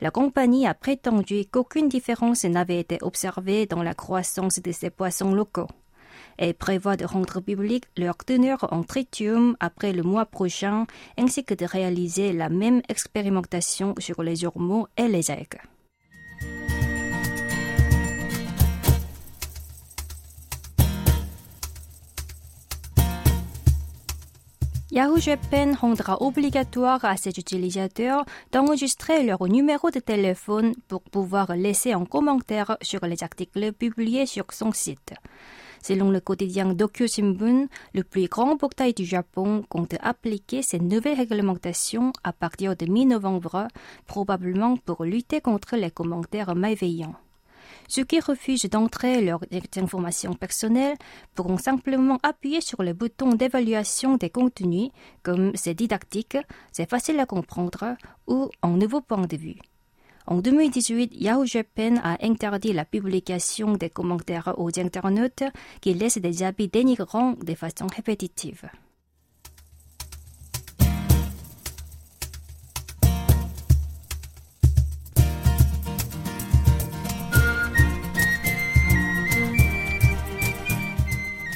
La 0.00 0.10
compagnie 0.10 0.66
a 0.66 0.74
prétendu 0.74 1.44
qu'aucune 1.50 1.88
différence 1.88 2.44
n'avait 2.44 2.78
été 2.80 2.98
observée 3.02 3.66
dans 3.66 3.82
la 3.82 3.94
croissance 3.94 4.60
de 4.60 4.70
ces 4.72 4.90
poissons 4.90 5.34
locaux 5.34 5.66
et 6.38 6.52
prévoit 6.52 6.96
de 6.96 7.04
rendre 7.04 7.40
public 7.40 7.84
leur 7.96 8.16
teneur 8.16 8.72
en 8.72 8.84
tritium 8.84 9.56
après 9.58 9.92
le 9.92 10.02
mois 10.02 10.26
prochain 10.26 10.86
ainsi 11.16 11.44
que 11.44 11.54
de 11.54 11.64
réaliser 11.64 12.32
la 12.32 12.48
même 12.48 12.80
expérimentation 12.88 13.94
sur 13.98 14.22
les 14.22 14.44
ormeaux 14.44 14.86
et 14.96 15.08
les 15.08 15.32
aigles. 15.32 15.62
Yahoo 24.90 25.18
Japan 25.18 25.74
rendra 25.74 26.16
obligatoire 26.22 27.04
à 27.04 27.18
ses 27.18 27.38
utilisateurs 27.38 28.24
d'enregistrer 28.52 29.22
leur 29.22 29.46
numéro 29.46 29.90
de 29.90 30.00
téléphone 30.00 30.72
pour 30.88 31.02
pouvoir 31.02 31.54
laisser 31.54 31.92
un 31.92 32.06
commentaire 32.06 32.78
sur 32.80 33.04
les 33.04 33.22
articles 33.22 33.74
publiés 33.74 34.24
sur 34.24 34.46
son 34.50 34.72
site. 34.72 35.12
Selon 35.82 36.10
le 36.10 36.20
quotidien 36.20 36.72
Dokyo 36.72 37.06
Shimbun, 37.06 37.66
le 37.92 38.02
plus 38.02 38.28
grand 38.28 38.56
portail 38.56 38.94
du 38.94 39.04
Japon 39.04 39.62
compte 39.68 39.94
appliquer 40.00 40.62
ces 40.62 40.78
nouvelles 40.78 41.18
réglementations 41.18 42.10
à 42.24 42.32
partir 42.32 42.74
de 42.74 42.86
mi-novembre, 42.86 43.68
probablement 44.06 44.78
pour 44.78 45.04
lutter 45.04 45.42
contre 45.42 45.76
les 45.76 45.90
commentaires 45.90 46.54
malveillants. 46.54 47.14
Ceux 47.88 48.04
qui 48.04 48.20
refusent 48.20 48.68
d'entrer 48.70 49.22
leurs 49.22 49.40
informations 49.76 50.34
personnelles 50.34 50.96
pourront 51.34 51.56
simplement 51.56 52.18
appuyer 52.22 52.60
sur 52.60 52.82
le 52.82 52.92
bouton 52.92 53.30
d'évaluation 53.34 54.16
des 54.16 54.30
contenus, 54.30 54.90
comme 55.22 55.52
c'est 55.54 55.74
didactique, 55.74 56.36
c'est 56.70 56.88
facile 56.88 57.18
à 57.18 57.26
comprendre 57.26 57.96
ou 58.26 58.50
un 58.62 58.76
nouveau 58.76 59.00
point 59.00 59.26
de 59.26 59.36
vue. 59.36 59.56
En 60.26 60.42
2018, 60.42 61.14
Yahoo 61.14 61.46
Japan 61.46 61.96
a 62.02 62.18
interdit 62.22 62.74
la 62.74 62.84
publication 62.84 63.72
des 63.72 63.88
commentaires 63.88 64.54
aux 64.58 64.78
internautes 64.78 65.44
qui 65.80 65.94
laissent 65.94 66.18
des 66.18 66.42
avis 66.42 66.68
dénigrants 66.68 67.32
de 67.32 67.54
façon 67.54 67.86
répétitive. 67.86 68.68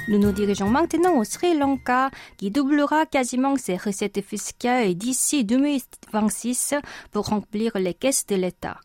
Nous 0.08 0.18
nous 0.18 0.32
dirigeons 0.32 0.68
maintenant 0.68 1.16
au 1.18 1.24
Sri 1.24 1.56
Lanka, 1.56 2.10
qui 2.36 2.50
doublera 2.50 3.06
quasiment 3.06 3.56
ses 3.56 3.76
recettes 3.76 4.20
fiscales 4.20 4.94
d'ici 4.94 5.44
2026 5.44 6.74
pour 7.12 7.26
remplir 7.26 7.72
les 7.76 7.94
caisses 7.94 8.26
de 8.26 8.34
l'État. 8.34 8.80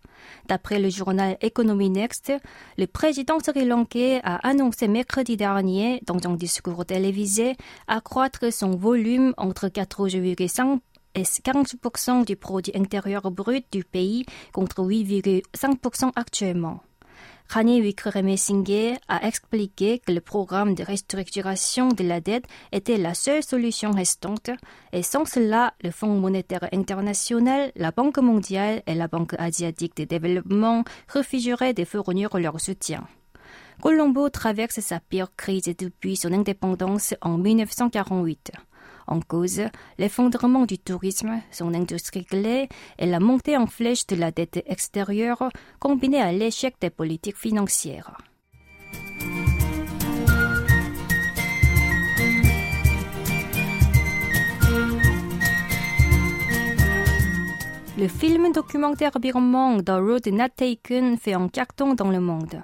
D'après 0.48 0.78
le 0.80 0.90
journal 0.90 1.36
Economy 1.42 1.90
Next, 1.90 2.32
le 2.78 2.86
président 2.86 3.40
sri-lankais 3.40 4.22
a 4.24 4.36
annoncé 4.48 4.88
mercredi 4.88 5.38
dernier, 5.38 6.02
dans 6.06 6.20
un 6.30 6.36
discours 6.36 6.86
télévisé, 6.86 7.56
accroître 7.88 8.54
son 8.54 8.76
volume 8.76 9.34
entre 9.38 9.70
4,5 9.70 10.80
et 11.16 11.24
40% 11.24 12.26
du 12.26 12.36
produit 12.36 12.74
intérieur 12.76 13.32
brut 13.32 13.66
du 13.72 13.84
pays 13.84 14.26
contre 14.54 14.84
8,5% 14.84 16.12
actuellement. 16.16 16.82
Rani 17.50 17.82
Wickremesinghe 17.82 18.98
a 19.08 19.26
expliqué 19.26 20.00
que 20.00 20.12
le 20.12 20.20
programme 20.20 20.76
de 20.76 20.84
restructuration 20.84 21.88
de 21.90 22.04
la 22.04 22.20
dette 22.20 22.46
était 22.74 22.98
la 22.98 23.14
seule 23.14 23.42
solution 23.42 23.92
restante 23.92 24.50
et 24.92 25.02
sans 25.02 25.26
cela, 25.26 25.74
le 25.82 25.92
Fonds 25.92 26.20
monétaire 26.20 26.68
international, 26.74 27.72
la 27.76 27.92
Banque 27.92 28.18
mondiale 28.18 28.84
et 28.86 28.96
la 28.96 29.08
Banque 29.08 29.34
asiatique 29.38 29.96
de 29.96 30.04
développement 30.04 30.84
refuseraient 31.14 31.74
de 31.74 31.86
fournir 31.86 32.38
leur 32.38 32.60
soutien. 32.60 33.08
Colombo 33.82 34.30
traverse 34.30 34.82
sa 34.82 35.00
pire 35.00 35.30
crise 35.38 35.72
depuis 35.78 36.18
son 36.18 36.34
indépendance 36.34 37.14
en 37.22 37.38
1948. 37.38 38.52
En 39.08 39.22
cause, 39.22 39.62
l'effondrement 39.98 40.66
du 40.66 40.78
tourisme, 40.78 41.42
son 41.52 41.74
industrie 41.74 42.26
clé 42.26 42.68
et 43.00 43.06
la 43.06 43.20
montée 43.20 43.56
en 43.56 43.66
flèche 43.66 44.06
de 44.08 44.18
la 44.18 44.32
dette 44.32 44.62
extérieure 44.66 45.50
combinée 45.80 46.22
à 46.22 46.34
l'échec 46.34 46.76
des 46.82 46.90
politiques 46.90 47.38
financières. 47.38 48.18
Le 57.98 58.08
film 58.08 58.52
documentaire 58.52 59.20
birman 59.20 59.84
The 59.84 59.90
Road 59.90 60.28
Not 60.28 60.50
Taken 60.56 61.18
fait 61.18 61.34
un 61.34 61.48
carton 61.48 61.96
dans 61.96 62.12
le 62.12 62.20
monde. 62.20 62.62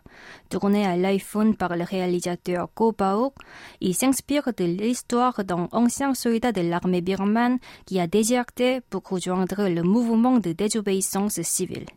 Tourné 0.52 0.86
à 0.86 0.96
l'iPhone 0.96 1.56
par 1.56 1.76
le 1.76 1.84
réalisateur 1.84 2.68
Ko 2.76 2.92
Bao, 2.92 3.34
il 3.82 3.96
s'inspire 3.96 4.54
de 4.56 4.64
l'histoire 4.64 5.44
d'un 5.44 5.70
ancien 5.72 6.14
soldat 6.14 6.52
de 6.52 6.62
l'armée 6.62 7.02
birmane 7.02 7.58
qui 7.88 8.00
a 8.00 8.06
déserté 8.06 8.82
pour 8.92 9.02
rejoindre 9.10 9.68
le 9.70 9.82
mouvement 9.82 10.38
de 10.38 10.52
désobéissance 10.52 11.42
civile. 11.42 11.88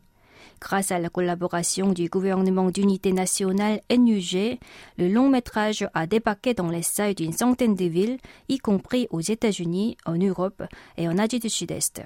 Grâce 0.58 0.90
à 0.90 0.98
la 0.98 1.10
collaboration 1.10 1.92
du 1.92 2.08
gouvernement 2.08 2.70
d'unité 2.70 3.12
nationale 3.12 3.82
NUG, 3.94 4.58
le 4.96 5.08
long 5.08 5.28
métrage 5.28 5.86
a 5.92 6.06
débarqué 6.06 6.54
dans 6.54 6.70
les 6.70 6.80
salles 6.80 7.14
d'une 7.14 7.34
centaine 7.34 7.74
de 7.74 7.84
villes, 7.84 8.16
y 8.48 8.56
compris 8.56 9.08
aux 9.10 9.20
États-Unis, 9.20 9.98
en 10.06 10.14
Europe 10.14 10.62
et 10.96 11.06
en 11.06 11.18
Asie 11.18 11.38
du 11.38 11.50
Sud-Est. 11.50 12.00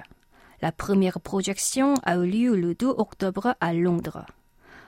La 0.61 0.71
première 0.71 1.19
projection 1.19 1.95
a 2.03 2.17
eu 2.17 2.27
lieu 2.27 2.55
le 2.55 2.75
2 2.75 2.87
octobre 2.87 3.55
à 3.59 3.73
Londres. 3.73 4.27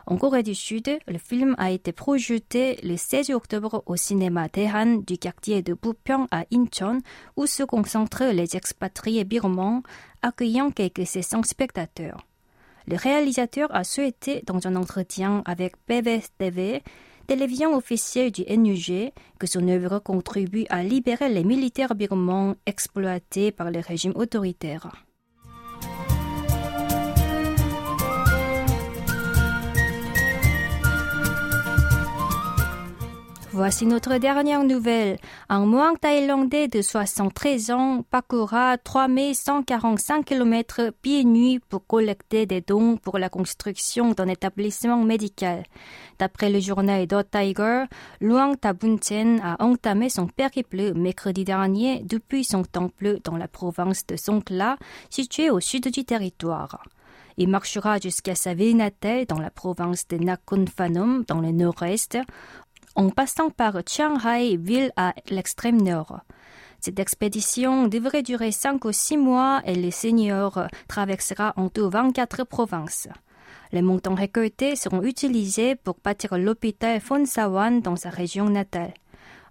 En 0.05 0.17
Corée 0.17 0.43
du 0.43 0.53
Sud, 0.53 0.99
le 1.07 1.17
film 1.17 1.55
a 1.57 1.71
été 1.71 1.91
projeté 1.91 2.77
le 2.83 2.95
16 2.95 3.31
octobre 3.31 3.81
au 3.87 3.95
cinéma 3.95 4.49
Daehan 4.49 4.97
du 4.97 5.17
quartier 5.17 5.63
de 5.63 5.73
Bupyeong 5.73 6.27
à 6.29 6.43
Incheon, 6.53 7.01
où 7.37 7.47
se 7.47 7.63
concentrent 7.63 8.31
les 8.31 8.55
expatriés 8.55 9.23
birmans, 9.23 9.81
accueillant 10.21 10.69
quelques 10.69 11.07
600 11.07 11.41
spectateurs. 11.41 12.23
Le 12.85 12.95
réalisateur 12.95 13.73
a 13.73 13.83
souhaité, 13.83 14.43
dans 14.45 14.67
un 14.67 14.75
entretien 14.75 15.41
avec 15.45 15.77
PVTV, 15.87 16.83
télévision 17.25 17.75
officielle 17.75 18.31
du 18.31 18.43
NUG, 18.43 19.11
que 19.39 19.47
son 19.47 19.67
œuvre 19.69 19.97
contribue 19.97 20.65
à 20.69 20.83
libérer 20.83 21.29
les 21.29 21.43
militaires 21.43 21.95
birmans 21.95 22.57
exploités 22.67 23.51
par 23.51 23.71
le 23.71 23.79
régime 23.79 24.13
autoritaire. 24.15 24.91
Voici 33.55 33.85
notre 33.85 34.17
dernière 34.17 34.63
nouvelle. 34.63 35.19
Un 35.47 35.67
moine 35.67 35.95
thaïlandais 35.95 36.67
de 36.67 36.81
73 36.81 37.69
ans 37.69 38.03
parcourra 38.09 38.79
3145 38.79 40.25
km 40.25 40.89
pieds 41.03 41.23
nus 41.23 41.59
pour 41.59 41.85
collecter 41.85 42.47
des 42.47 42.61
dons 42.61 42.97
pour 42.97 43.19
la 43.19 43.29
construction 43.29 44.13
d'un 44.13 44.27
établissement 44.27 45.03
médical. 45.03 45.65
D'après 46.17 46.49
le 46.49 46.59
journal 46.61 47.05
Dot 47.05 47.27
Tiger, 47.29 47.83
Luang 48.21 48.55
Tabunchen 48.59 49.39
a 49.43 49.63
entamé 49.63 50.09
son 50.09 50.25
périple 50.25 50.95
mercredi 50.95 51.43
dernier 51.43 52.01
depuis 52.03 52.43
son 52.43 52.63
temple 52.63 53.19
dans 53.23 53.37
la 53.37 53.47
province 53.47 54.07
de 54.07 54.15
Songkhla, 54.15 54.77
située 55.11 55.51
au 55.51 55.59
sud 55.59 55.91
du 55.91 56.03
territoire. 56.05 56.83
Il 57.37 57.49
marchera 57.49 57.97
jusqu'à 57.97 58.35
sa 58.35 58.53
ville 58.53 58.77
natale 58.77 59.25
dans 59.25 59.39
la 59.39 59.49
province 59.49 60.07
de 60.07 60.17
Nakhon 60.17 60.65
Phanom, 60.67 61.23
dans 61.27 61.41
le 61.41 61.51
nord-est, 61.51 62.17
en 62.95 63.09
passant 63.09 63.49
par 63.49 63.75
Chiang 63.87 64.17
Rai, 64.17 64.57
ville 64.57 64.91
à 64.95 65.13
l'extrême 65.29 65.81
nord. 65.81 66.19
Cette 66.79 66.99
expédition 66.99 67.87
devrait 67.87 68.23
durer 68.23 68.51
cinq 68.51 68.85
ou 68.85 68.91
six 68.91 69.17
mois 69.17 69.61
et 69.65 69.75
le 69.75 69.89
seigneur 69.89 70.67
traversera 70.87 71.53
en 71.55 71.69
tout 71.69 71.89
24 71.89 72.43
provinces. 72.43 73.07
Les 73.71 73.81
montants 73.81 74.15
récoltés 74.15 74.75
seront 74.75 75.01
utilisés 75.01 75.75
pour 75.75 75.95
bâtir 76.03 76.37
l'hôpital 76.37 76.99
Phonsawan 76.99 77.81
dans 77.81 77.95
sa 77.95 78.09
région 78.09 78.49
natale. 78.49 78.93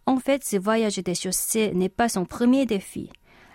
En 0.06 0.18
fait, 0.18 0.44
ce 0.44 0.56
voyage 0.56 0.98
des 0.98 1.14
chaussées 1.14 1.72
n'est 1.74 1.88
pas 1.88 2.08
son 2.08 2.24
premier 2.24 2.66
défi. 2.66 3.10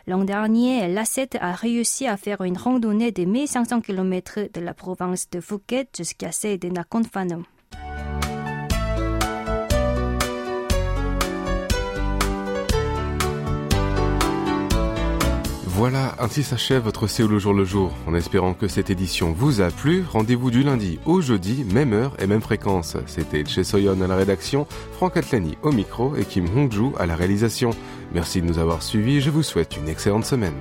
L'an 0.07 0.23
dernier, 0.23 0.87
l'Asset 0.87 1.37
a 1.39 1.51
réussi 1.53 2.07
à 2.07 2.17
faire 2.17 2.41
une 2.41 2.57
randonnée 2.57 3.11
de 3.11 3.25
1500 3.25 3.81
km 3.81 4.39
de 4.53 4.61
la 4.61 4.73
province 4.73 5.29
de 5.29 5.41
Phuket 5.41 5.95
jusqu'à 5.97 6.31
celle 6.31 6.59
de 6.59 6.69
Nakhon 6.69 7.03
Phanom. 7.03 7.43
Voilà, 15.77 16.15
ainsi 16.17 16.41
s'achève 16.41 16.81
votre 16.81 17.05
Séoul 17.05 17.33
le 17.33 17.37
jour 17.37 17.53
le 17.53 17.63
jour. 17.63 17.93
En 18.07 18.15
espérant 18.15 18.55
que 18.55 18.67
cette 18.67 18.89
édition 18.89 19.31
vous 19.31 19.61
a 19.61 19.69
plu, 19.69 20.03
rendez-vous 20.11 20.49
du 20.49 20.63
lundi 20.63 20.97
au 21.05 21.21
jeudi, 21.21 21.63
même 21.71 21.93
heure 21.93 22.13
et 22.17 22.25
même 22.25 22.41
fréquence. 22.41 22.97
C'était 23.05 23.45
Che 23.45 23.61
Soyon 23.61 24.01
à 24.01 24.07
la 24.07 24.15
rédaction, 24.15 24.65
Franck 24.93 25.17
Atlani 25.17 25.55
au 25.61 25.71
micro 25.71 26.15
et 26.15 26.25
Kim 26.25 26.47
Hongju 26.57 26.93
à 26.97 27.05
la 27.05 27.15
réalisation. 27.15 27.69
Merci 28.11 28.41
de 28.41 28.47
nous 28.47 28.57
avoir 28.57 28.81
suivis, 28.81 29.21
je 29.21 29.29
vous 29.29 29.43
souhaite 29.43 29.77
une 29.77 29.87
excellente 29.87 30.25
semaine. 30.25 30.55